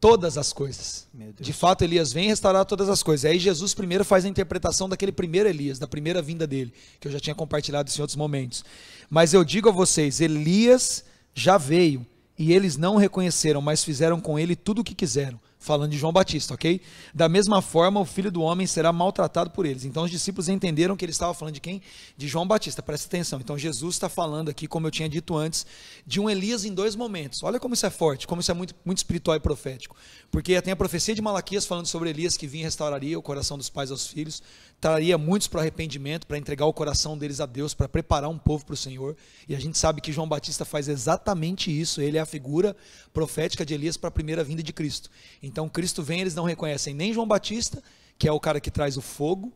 [0.00, 1.06] todas as coisas.
[1.40, 3.28] De fato, Elias vem restaurar todas as coisas.
[3.28, 7.12] Aí Jesus primeiro faz a interpretação daquele primeiro Elias, da primeira vinda dele, que eu
[7.12, 8.64] já tinha compartilhado isso em outros momentos.
[9.10, 11.04] Mas eu digo a vocês, Elias
[11.34, 12.06] já veio
[12.38, 15.40] e eles não o reconheceram, mas fizeram com ele tudo o que quiseram.
[15.68, 16.80] Falando de João Batista, ok?
[17.12, 19.84] Da mesma forma, o filho do homem será maltratado por eles.
[19.84, 21.82] Então os discípulos entenderam que ele estava falando de quem?
[22.16, 23.38] De João Batista, presta atenção.
[23.38, 25.66] Então Jesus está falando aqui, como eu tinha dito antes,
[26.06, 27.42] de um Elias em dois momentos.
[27.42, 29.94] Olha como isso é forte, como isso é muito, muito espiritual e profético.
[30.30, 33.58] Porque tem a profecia de Malaquias falando sobre Elias que vinha e restauraria o coração
[33.58, 34.42] dos pais aos filhos
[34.80, 38.64] traria muitos para arrependimento, para entregar o coração deles a Deus, para preparar um povo
[38.64, 39.16] para o Senhor.
[39.48, 42.00] E a gente sabe que João Batista faz exatamente isso.
[42.00, 42.76] Ele é a figura
[43.12, 45.10] profética de Elias para a primeira vinda de Cristo.
[45.42, 47.82] Então Cristo vem, eles não reconhecem nem João Batista,
[48.18, 49.50] que é o cara que traz o fogo,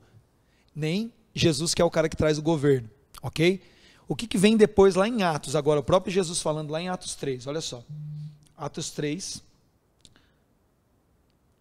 [0.74, 2.88] nem Jesus, que é o cara que traz o governo.
[3.20, 3.60] Ok?
[4.08, 5.54] O que, que vem depois lá em Atos?
[5.54, 7.84] Agora, o próprio Jesus falando lá em Atos 3, olha só.
[8.56, 9.42] Atos 3,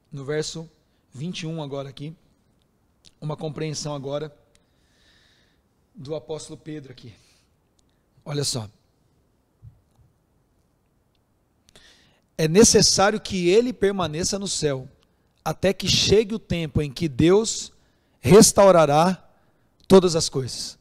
[0.10, 0.70] no verso
[1.14, 2.16] 21 agora aqui
[3.22, 4.36] uma compreensão agora
[5.94, 7.14] do apóstolo Pedro aqui.
[8.26, 8.68] Olha só.
[12.42, 14.90] É necessário que ele permaneça no céu,
[15.46, 17.72] até que chegue o tempo em que Deus
[18.20, 19.30] restaurará
[19.88, 20.76] todas as coisas,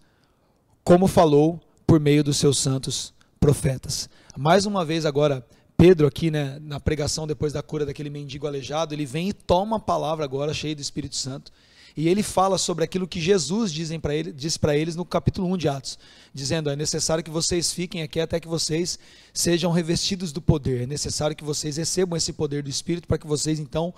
[0.82, 4.08] como falou por meio dos seus santos profetas.
[4.38, 5.46] Mais uma vez agora,
[5.76, 9.76] Pedro aqui, né, na pregação depois da cura daquele mendigo aleijado, ele vem e toma
[9.76, 11.52] a palavra agora cheia do Espírito Santo
[11.96, 15.56] e ele fala sobre aquilo que Jesus dizem ele, diz para eles no capítulo 1
[15.56, 15.98] de Atos,
[16.32, 18.98] dizendo: é necessário que vocês fiquem aqui até que vocês
[19.32, 23.26] sejam revestidos do poder, é necessário que vocês recebam esse poder do Espírito para que
[23.26, 23.92] vocês então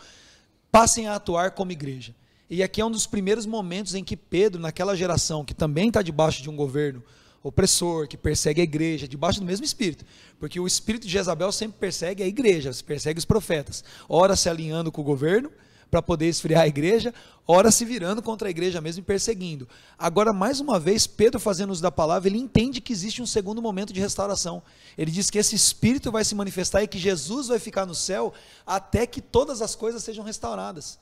[0.71, 2.15] passem a atuar como igreja.
[2.49, 6.03] E aqui é um dos primeiros momentos em que Pedro, naquela geração que também está
[6.03, 7.03] debaixo de um governo
[7.43, 10.05] opressor, que persegue a igreja, debaixo do mesmo espírito.
[10.39, 13.83] Porque o espírito de Jezabel sempre persegue a igreja, persegue os profetas.
[14.09, 15.51] Ora se alinhando com o governo,
[15.93, 17.13] para poder esfriar a igreja,
[17.47, 19.69] ora se virando contra a igreja mesmo e perseguindo.
[19.99, 23.61] Agora, mais uma vez, Pedro fazendo uso da palavra, ele entende que existe um segundo
[23.61, 24.63] momento de restauração.
[24.97, 28.33] Ele diz que esse espírito vai se manifestar e que Jesus vai ficar no céu
[28.67, 30.99] até que todas as coisas sejam restauradas.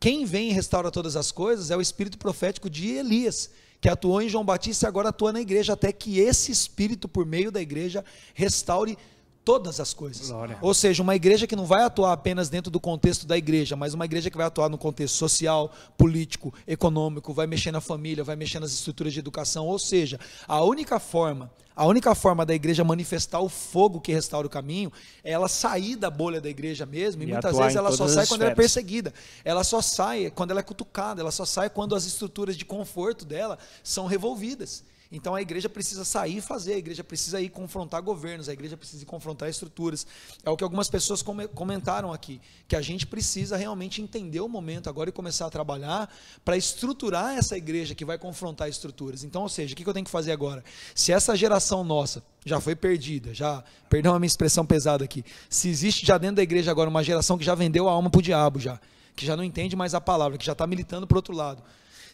[0.00, 4.22] Quem vem e restaura todas as coisas é o espírito profético de Elias, que atuou
[4.22, 7.60] em João Batista e agora atua na igreja, até que esse espírito, por meio da
[7.60, 8.96] igreja, restaure
[9.44, 10.28] todas as coisas.
[10.28, 10.58] Glória.
[10.60, 13.94] Ou seja, uma igreja que não vai atuar apenas dentro do contexto da igreja, mas
[13.94, 18.36] uma igreja que vai atuar no contexto social, político, econômico, vai mexer na família, vai
[18.36, 19.66] mexer nas estruturas de educação.
[19.66, 24.46] Ou seja, a única forma, a única forma da igreja manifestar o fogo que restaura
[24.46, 24.92] o caminho
[25.24, 27.22] é ela sair da bolha da igreja mesmo.
[27.22, 29.14] E, e muitas vezes ela só sai quando ela é perseguida.
[29.44, 31.22] Ela só sai quando ela é cutucada.
[31.22, 34.84] Ela só sai quando as estruturas de conforto dela são revolvidas.
[35.12, 38.76] Então a igreja precisa sair e fazer, a igreja precisa ir confrontar governos, a igreja
[38.76, 40.06] precisa ir confrontar estruturas.
[40.44, 41.20] É o que algumas pessoas
[41.52, 46.08] comentaram aqui, que a gente precisa realmente entender o momento agora e começar a trabalhar
[46.44, 49.24] para estruturar essa igreja que vai confrontar estruturas.
[49.24, 50.62] Então, ou seja, o que eu tenho que fazer agora?
[50.94, 55.68] Se essa geração nossa já foi perdida, já, perdão a minha expressão pesada aqui, se
[55.68, 58.22] existe já dentro da igreja agora uma geração que já vendeu a alma para o
[58.22, 58.80] diabo já,
[59.16, 61.64] que já não entende mais a palavra, que já está militando para outro lado.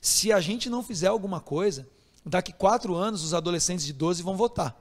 [0.01, 1.86] Se a gente não fizer alguma coisa,
[2.29, 4.77] Daqui quatro anos, os adolescentes de 12 vão votar.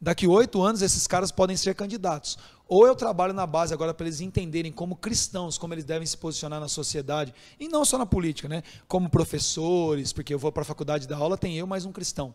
[0.00, 2.36] Daqui oito anos, esses caras podem ser candidatos.
[2.66, 6.16] Ou eu trabalho na base agora para eles entenderem como cristãos, como eles devem se
[6.16, 8.64] posicionar na sociedade, e não só na política, né?
[8.88, 12.34] como professores, porque eu vou para a faculdade da aula, tem eu mais um cristão.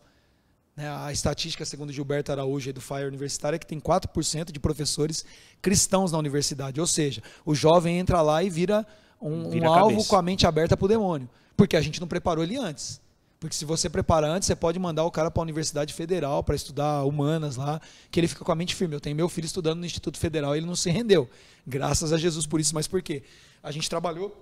[0.77, 0.89] Né?
[0.89, 5.25] A estatística, segundo Gilberto Araújo, do FIRE Universitário, é que tem 4% de professores
[5.61, 6.79] cristãos na universidade.
[6.79, 8.87] Ou seja, o jovem entra lá e vira
[9.21, 12.07] um, vira um alvo com a mente aberta para o demônio, porque a gente não
[12.07, 13.01] preparou ele antes.
[13.39, 16.55] Porque se você prepara antes, você pode mandar o cara para a Universidade Federal para
[16.55, 17.79] estudar humanas lá,
[18.09, 18.95] que ele fica com a mente firme.
[18.95, 21.29] Eu tenho meu filho estudando no Instituto Federal e ele não se rendeu.
[21.65, 23.23] Graças a Jesus por isso, mas por quê?
[23.61, 24.35] A gente trabalhou,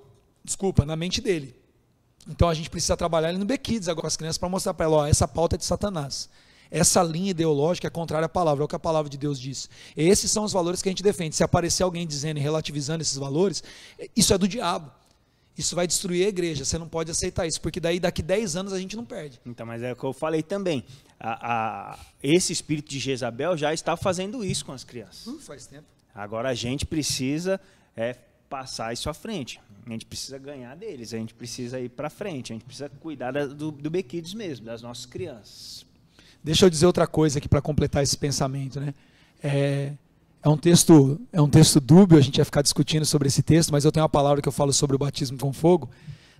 [0.44, 1.56] desculpa, na mente dele.
[2.28, 4.86] Então a gente precisa trabalhar ele no Bequides agora com as crianças para mostrar para
[4.86, 6.30] ela, ó, essa pauta é de Satanás.
[6.72, 9.70] Essa linha ideológica é contrária à palavra, é o que a palavra de Deus diz.
[9.96, 11.36] Esses são os valores que a gente defende.
[11.36, 13.64] Se aparecer alguém dizendo e relativizando esses valores,
[14.16, 14.92] isso é do diabo.
[15.58, 16.66] Isso vai destruir a igreja.
[16.66, 19.40] Você não pode aceitar isso, porque daí daqui 10 anos a gente não perde.
[19.46, 20.84] Então, mas é o que eu falei também.
[21.20, 25.26] A, a, esse espírito de Jezabel já está fazendo isso com as crianças.
[25.26, 25.86] Uh, faz tempo.
[26.14, 27.60] Agora a gente precisa
[27.96, 28.16] é,
[28.50, 29.62] passar isso à frente.
[29.86, 33.32] A gente precisa ganhar deles, a gente precisa ir para frente, a gente precisa cuidar
[33.32, 35.86] da, do, do Bequides mesmo, das nossas crianças.
[36.44, 38.94] Deixa eu dizer outra coisa aqui para completar esse pensamento, né?
[39.44, 39.94] É,
[40.46, 43.72] é um texto, é um texto dúbio, a gente vai ficar discutindo sobre esse texto,
[43.72, 45.90] mas eu tenho uma palavra que eu falo sobre o batismo com fogo,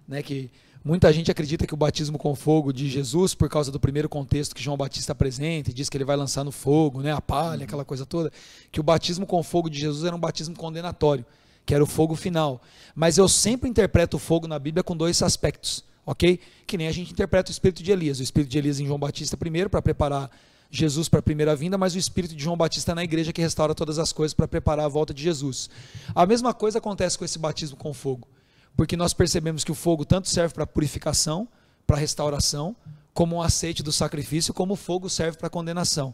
[0.08, 0.52] né, que
[0.84, 4.54] muita gente acredita que o batismo com fogo de Jesus, por causa do primeiro contexto
[4.54, 7.64] que João Batista apresenta, e diz que ele vai lançar no fogo, né, a palha,
[7.64, 8.32] aquela coisa toda,
[8.72, 11.26] que o batismo com fogo de Jesus era um batismo condenatório,
[11.66, 12.62] que era o fogo final.
[12.94, 16.40] Mas eu sempre interpreto o fogo na Bíblia com dois aspectos, ok?
[16.68, 18.20] Que nem a gente interpreta o espírito de Elias.
[18.20, 20.30] O espírito de Elias em João Batista primeiro, para preparar
[20.70, 23.76] Jesus para a primeira vinda, mas o espírito de João Batista na igreja que restaura
[23.76, 25.70] todas as coisas para preparar a volta de Jesus.
[26.14, 28.28] A mesma coisa acontece com esse batismo com fogo,
[28.76, 31.48] porque nós percebemos que o fogo tanto serve para purificação,
[31.86, 32.76] para restauração,
[33.14, 36.14] como um aceite do sacrifício, como o fogo serve para condenação.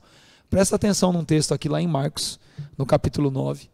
[0.49, 2.39] Presta atenção num texto aqui lá em Marcos,
[2.77, 3.69] no capítulo 9.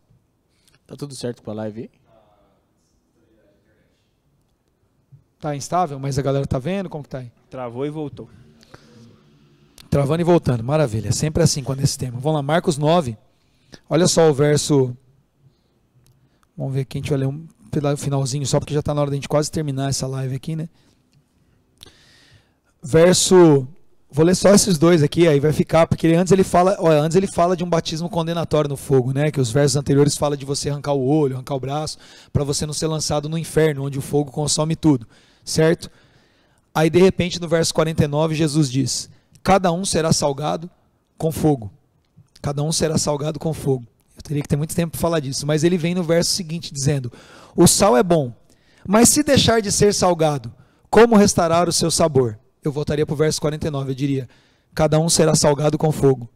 [0.85, 1.91] Tá tudo certo para a live?
[5.39, 7.31] Tá instável, mas a galera tá vendo como que tá aí?
[7.49, 8.29] Travou e voltou.
[9.89, 11.11] Travando e voltando, maravilha.
[11.11, 12.19] Sempre assim quando esse tema.
[12.19, 13.17] Vamos lá, Marcos 9.
[13.89, 14.95] Olha só o verso.
[16.57, 19.11] Vamos ver aqui, a gente vai ler um finalzinho só, porque já está na hora
[19.11, 20.67] de a gente quase terminar essa live aqui, né?
[22.81, 23.67] Verso.
[24.09, 27.17] Vou ler só esses dois aqui, aí vai ficar, porque antes ele fala, ó, antes
[27.17, 29.29] ele fala de um batismo condenatório no fogo, né?
[29.29, 31.97] Que os versos anteriores falam de você arrancar o olho, arrancar o braço,
[32.31, 35.05] para você não ser lançado no inferno, onde o fogo consome tudo,
[35.43, 35.91] certo?
[36.73, 39.09] Aí de repente no verso 49 Jesus diz:
[39.43, 40.69] cada um será salgado
[41.17, 41.71] com fogo.
[42.41, 43.85] Cada um será salgado com fogo.
[44.15, 46.73] Eu teria que ter muito tempo para falar disso, mas ele vem no verso seguinte
[46.73, 47.11] dizendo:
[47.55, 48.33] O sal é bom,
[48.85, 50.53] mas se deixar de ser salgado,
[50.89, 52.39] como restaurar o seu sabor?
[52.63, 54.29] Eu voltaria para o verso 49, eu diria:
[54.73, 56.29] Cada um será salgado com fogo.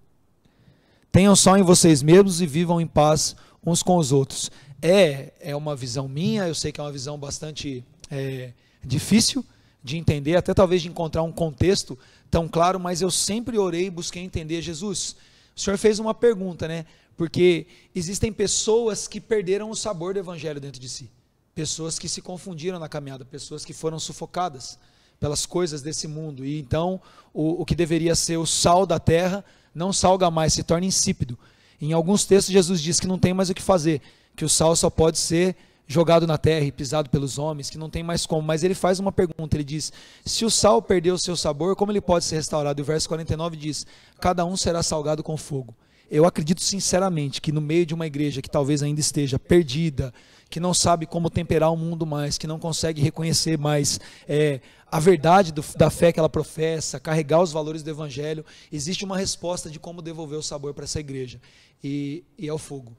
[1.12, 3.36] Tenham só em vocês mesmos e vivam em paz
[3.66, 4.50] uns com os outros.
[4.82, 9.46] É, é uma visão minha, eu sei que é uma visão bastante é, difícil
[9.84, 11.98] de entender, até talvez de encontrar um contexto
[12.32, 15.18] tão claro, mas eu sempre orei e busquei entender Jesus.
[15.56, 16.86] O senhor fez uma pergunta, né?
[17.18, 21.12] Porque existem pessoas que perderam o sabor do evangelho dentro de si.
[21.54, 24.80] pessoas que se confundiram na caminhada, pessoas que foram sufocadas
[25.20, 26.46] pelas coisas desse mundo.
[26.46, 27.00] E então
[27.34, 31.38] o, o que deveria ser o sal da terra não salga mais, se torna insípido.
[31.80, 34.02] Em alguns textos, Jesus diz que não tem mais o que fazer,
[34.36, 35.56] que o sal só pode ser
[35.88, 38.42] jogado na terra e pisado pelos homens, que não tem mais como.
[38.42, 39.92] Mas ele faz uma pergunta: ele diz,
[40.26, 42.80] se o sal perdeu o seu sabor, como ele pode ser restaurado?
[42.80, 43.86] E o verso 49 diz:
[44.20, 45.76] cada um será salgado com fogo.
[46.10, 50.14] Eu acredito sinceramente que no meio de uma igreja que talvez ainda esteja perdida,
[50.50, 54.60] que não sabe como temperar o mundo mais, que não consegue reconhecer mais é,
[54.92, 59.18] a verdade do, da fé que ela professa, carregar os valores do evangelho, existe uma
[59.18, 61.40] resposta de como devolver o sabor para essa igreja.
[61.82, 62.92] E, e é o fogo.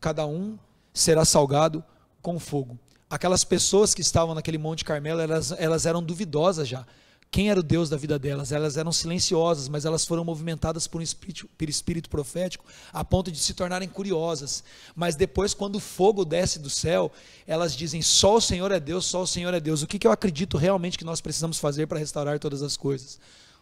[0.00, 0.58] Cada um
[0.92, 1.84] será salgado
[2.26, 2.76] com fogo.
[3.08, 6.84] Aquelas pessoas que estavam naquele Monte Carmelo, elas, elas eram duvidosas já.
[7.30, 8.50] Quem era o Deus da vida delas?
[8.50, 13.30] Elas eram silenciosas, mas elas foram movimentadas por um espírito, por espírito profético a ponto
[13.30, 14.64] de se tornarem curiosas.
[14.96, 17.12] Mas depois, quando o fogo desce do céu,
[17.46, 19.82] elas dizem: só o Senhor é Deus, só o Senhor é Deus.
[19.82, 23.20] O que, que eu acredito realmente que nós precisamos fazer para restaurar todas as coisas?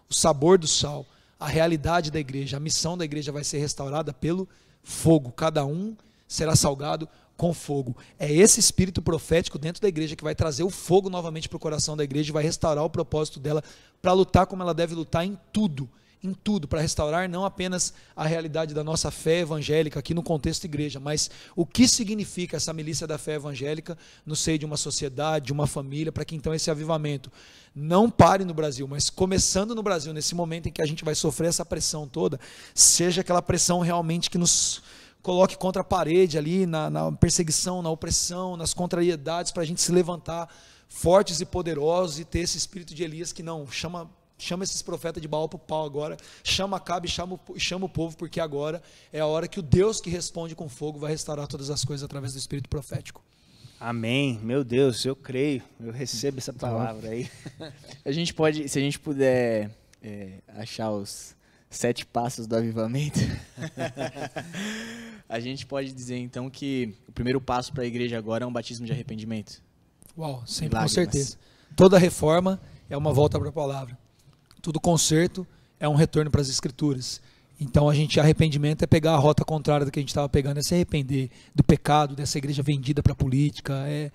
[0.08, 1.04] O sabor do sal,
[1.38, 4.48] a realidade da igreja, a missão da igreja vai ser restaurada pelo
[4.82, 5.32] fogo.
[5.32, 5.94] Cada um
[6.26, 7.06] será salgado
[7.36, 7.96] com fogo.
[8.18, 11.60] É esse espírito profético dentro da igreja que vai trazer o fogo novamente para o
[11.60, 13.62] coração da igreja e vai restaurar o propósito dela
[14.00, 15.88] para lutar como ela deve lutar em tudo.
[16.22, 20.64] Em tudo, para restaurar não apenas a realidade da nossa fé evangélica aqui no contexto
[20.64, 25.44] igreja, mas o que significa essa milícia da fé evangélica no seio de uma sociedade,
[25.44, 27.30] de uma família, para que então esse avivamento
[27.74, 31.14] não pare no Brasil, mas começando no Brasil, nesse momento em que a gente vai
[31.14, 32.40] sofrer essa pressão toda,
[32.74, 34.82] seja aquela pressão realmente que nos
[35.24, 39.80] coloque contra a parede ali, na, na perseguição, na opressão, nas contrariedades, para a gente
[39.80, 40.54] se levantar
[40.86, 45.22] fortes e poderosos e ter esse espírito de Elias que não chama chama esses profetas
[45.22, 48.82] de Baal para o pau agora, chama Acabe e chama, chama o povo, porque agora
[49.12, 52.04] é a hora que o Deus que responde com fogo vai restaurar todas as coisas
[52.04, 53.22] através do Espírito profético.
[53.80, 54.38] Amém.
[54.42, 57.30] Meu Deus, eu creio, eu recebo essa palavra aí.
[58.04, 59.70] A gente pode, se a gente puder
[60.02, 61.34] é, achar os
[61.76, 63.20] sete passos do avivamento.
[65.28, 68.52] a gente pode dizer então que o primeiro passo para a igreja agora é um
[68.52, 69.62] batismo de arrependimento.
[70.16, 71.36] Uau, sempre com certeza.
[71.76, 73.98] Toda reforma é uma volta para a palavra.
[74.62, 75.46] Todo conserto
[75.78, 77.20] é um retorno para as escrituras.
[77.60, 80.58] Então a gente arrependimento é pegar a rota contrária do que a gente estava pegando,
[80.58, 84.10] é se arrepender do pecado, dessa igreja vendida para a política, é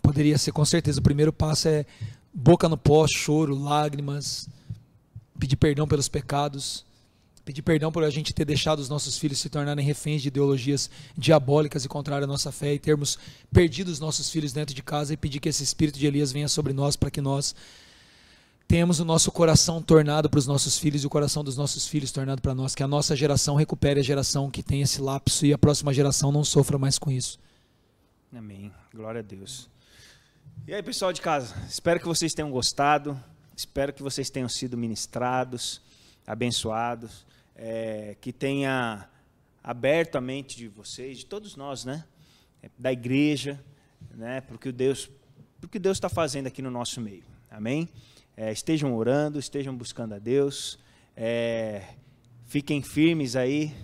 [0.00, 1.84] poderia ser com certeza o primeiro passo é
[2.32, 4.48] boca no pó, choro, lágrimas,
[5.38, 6.84] pedir perdão pelos pecados,
[7.48, 10.90] Pedir perdão por a gente ter deixado os nossos filhos se tornarem reféns de ideologias
[11.16, 13.18] diabólicas e contrárias à nossa fé e termos
[13.50, 16.46] perdido os nossos filhos dentro de casa e pedir que esse espírito de Elias venha
[16.46, 17.54] sobre nós para que nós
[18.68, 22.12] tenhamos o nosso coração tornado para os nossos filhos e o coração dos nossos filhos
[22.12, 25.52] tornado para nós, que a nossa geração recupere a geração que tem esse lapso e
[25.54, 27.40] a próxima geração não sofra mais com isso.
[28.30, 28.70] Amém.
[28.94, 29.70] Glória a Deus.
[30.66, 33.18] E aí, pessoal de casa, espero que vocês tenham gostado,
[33.56, 35.80] espero que vocês tenham sido ministrados,
[36.26, 37.26] abençoados
[37.58, 39.08] é, que tenha
[39.62, 42.04] aberto a mente de vocês, de todos nós, né?
[42.78, 43.62] Da igreja,
[44.14, 44.40] né?
[44.42, 45.10] Porque Deus,
[45.60, 47.24] porque Deus está fazendo aqui no nosso meio.
[47.50, 47.88] Amém?
[48.36, 50.78] É, estejam orando, estejam buscando a Deus.
[51.16, 51.82] É,
[52.46, 53.74] fiquem firmes aí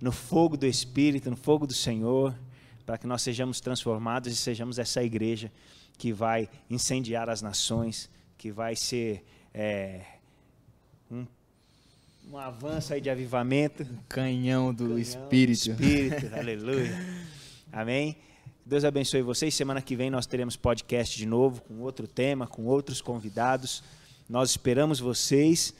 [0.00, 2.38] no fogo do Espírito, no fogo do Senhor,
[2.86, 5.50] para que nós sejamos transformados e sejamos essa igreja
[5.98, 10.04] que vai incendiar as nações, que vai ser é,
[12.30, 13.82] um avanço aí de avivamento.
[13.82, 15.74] Um canhão do canhão Espírito.
[15.74, 16.98] Do Espírito, aleluia.
[17.72, 18.16] Amém.
[18.64, 19.54] Deus abençoe vocês.
[19.54, 23.82] Semana que vem nós teremos podcast de novo, com outro tema, com outros convidados.
[24.28, 25.74] Nós esperamos vocês.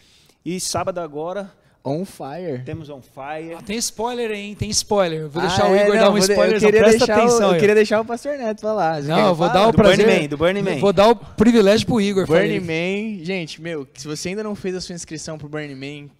[0.44, 1.50] E sábado agora.
[1.86, 2.62] On Fire.
[2.64, 3.54] Temos On Fire.
[3.58, 4.54] Ah, tem spoiler aí, hein?
[4.54, 5.28] Tem spoiler.
[5.28, 5.82] Vou ah, deixar o é?
[5.82, 6.54] Igor não, dar um spoiler.
[6.54, 9.02] Eu queria, presta deixar atenção, o, eu queria deixar o Pastor Neto falar.
[9.02, 9.52] Você não, eu vou falar?
[9.52, 10.06] dar o do prazer.
[10.06, 10.78] Burning Man, do Burning Man.
[10.78, 12.26] Vou dar o privilégio pro Igor.
[12.26, 13.22] Burning Man.
[13.22, 16.10] Gente, meu, se você ainda não fez a sua inscrição pro Burning Man,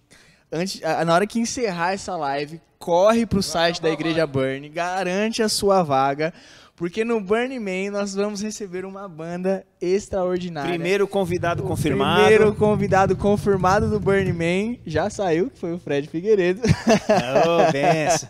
[0.51, 5.49] antes, na hora que encerrar essa live, corre pro site da Igreja Burn, garante a
[5.49, 6.33] sua vaga,
[6.75, 10.71] porque no Burning Man nós vamos receber uma banda extraordinária.
[10.71, 12.21] Primeiro convidado o confirmado.
[12.21, 16.61] Primeiro convidado confirmado do Burning Man já saiu, que foi o Fred Figueiredo.
[16.63, 18.27] Oh, benção.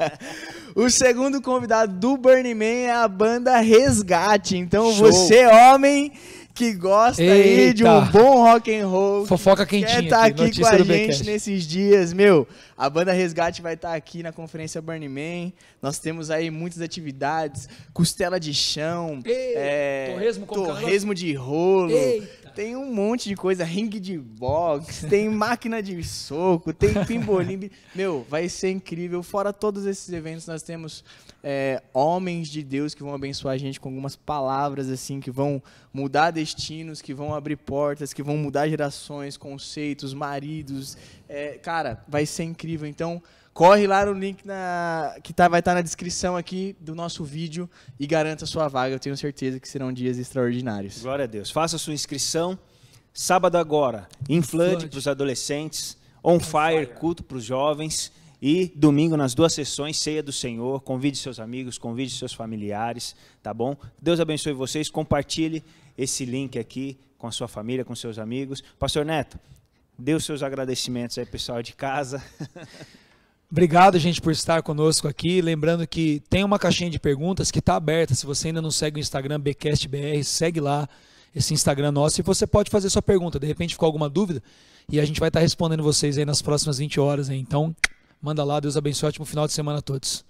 [0.75, 4.57] O segundo convidado do Burning Man é a banda Resgate.
[4.57, 5.11] Então Show.
[5.11, 6.11] você, homem,
[6.55, 7.33] que gosta Eita.
[7.33, 9.25] aí de um bom rock and roll.
[9.25, 9.89] Fofoca quentinha.
[9.89, 12.47] Quer estar tá aqui com a gente nesses dias, meu.
[12.77, 15.51] A banda Resgate vai estar tá aqui na conferência Burning Man.
[15.81, 21.91] Nós temos aí muitas atividades, costela de chão, é, torresmo, torresmo de rolo.
[21.91, 22.44] Eita.
[22.55, 27.69] Tem um monte de coisa, ringue de boxe, tem máquina de soco, tem pimbolim.
[27.93, 29.21] Meu, vai ser incrível.
[29.21, 31.03] Fora todos esses eventos, nós temos
[31.43, 35.61] é, homens de Deus que vão abençoar a gente com algumas palavras assim que vão
[35.93, 40.97] mudar destinos, que vão abrir portas, que vão mudar gerações, conceitos, maridos.
[41.27, 42.87] É, cara, vai ser incrível.
[42.87, 43.21] Então,
[43.55, 47.23] corre lá no link na, que tá, vai estar tá na descrição aqui do nosso
[47.23, 48.93] vídeo e garanta sua vaga.
[48.93, 51.01] Eu tenho certeza que serão dias extraordinários.
[51.01, 51.49] Glória a Deus.
[51.49, 52.59] Faça a sua inscrição.
[53.13, 56.99] Sábado agora, em Flood para os adolescentes, On, Fire, fire.
[56.99, 58.11] culto para os jovens.
[58.41, 60.81] E domingo, nas duas sessões, ceia do Senhor.
[60.81, 63.77] Convide seus amigos, convide seus familiares, tá bom?
[64.01, 64.89] Deus abençoe vocês.
[64.89, 65.63] Compartilhe
[65.97, 68.61] esse link aqui com a sua família, com seus amigos.
[68.77, 69.39] Pastor Neto,
[69.97, 72.21] dê os seus agradecimentos aí, pessoal de casa.
[73.51, 75.41] Obrigado, gente, por estar conosco aqui.
[75.41, 78.15] Lembrando que tem uma caixinha de perguntas que está aberta.
[78.15, 80.87] Se você ainda não segue o Instagram BcastBR, segue lá
[81.33, 83.39] esse Instagram nosso e você pode fazer sua pergunta.
[83.39, 84.41] De repente ficou alguma dúvida
[84.89, 87.29] e a gente vai estar respondendo vocês aí nas próximas 20 horas.
[87.29, 87.75] Então,
[88.21, 88.59] manda lá.
[88.59, 89.09] Deus abençoe.
[89.09, 90.25] Ótimo final de semana a todos.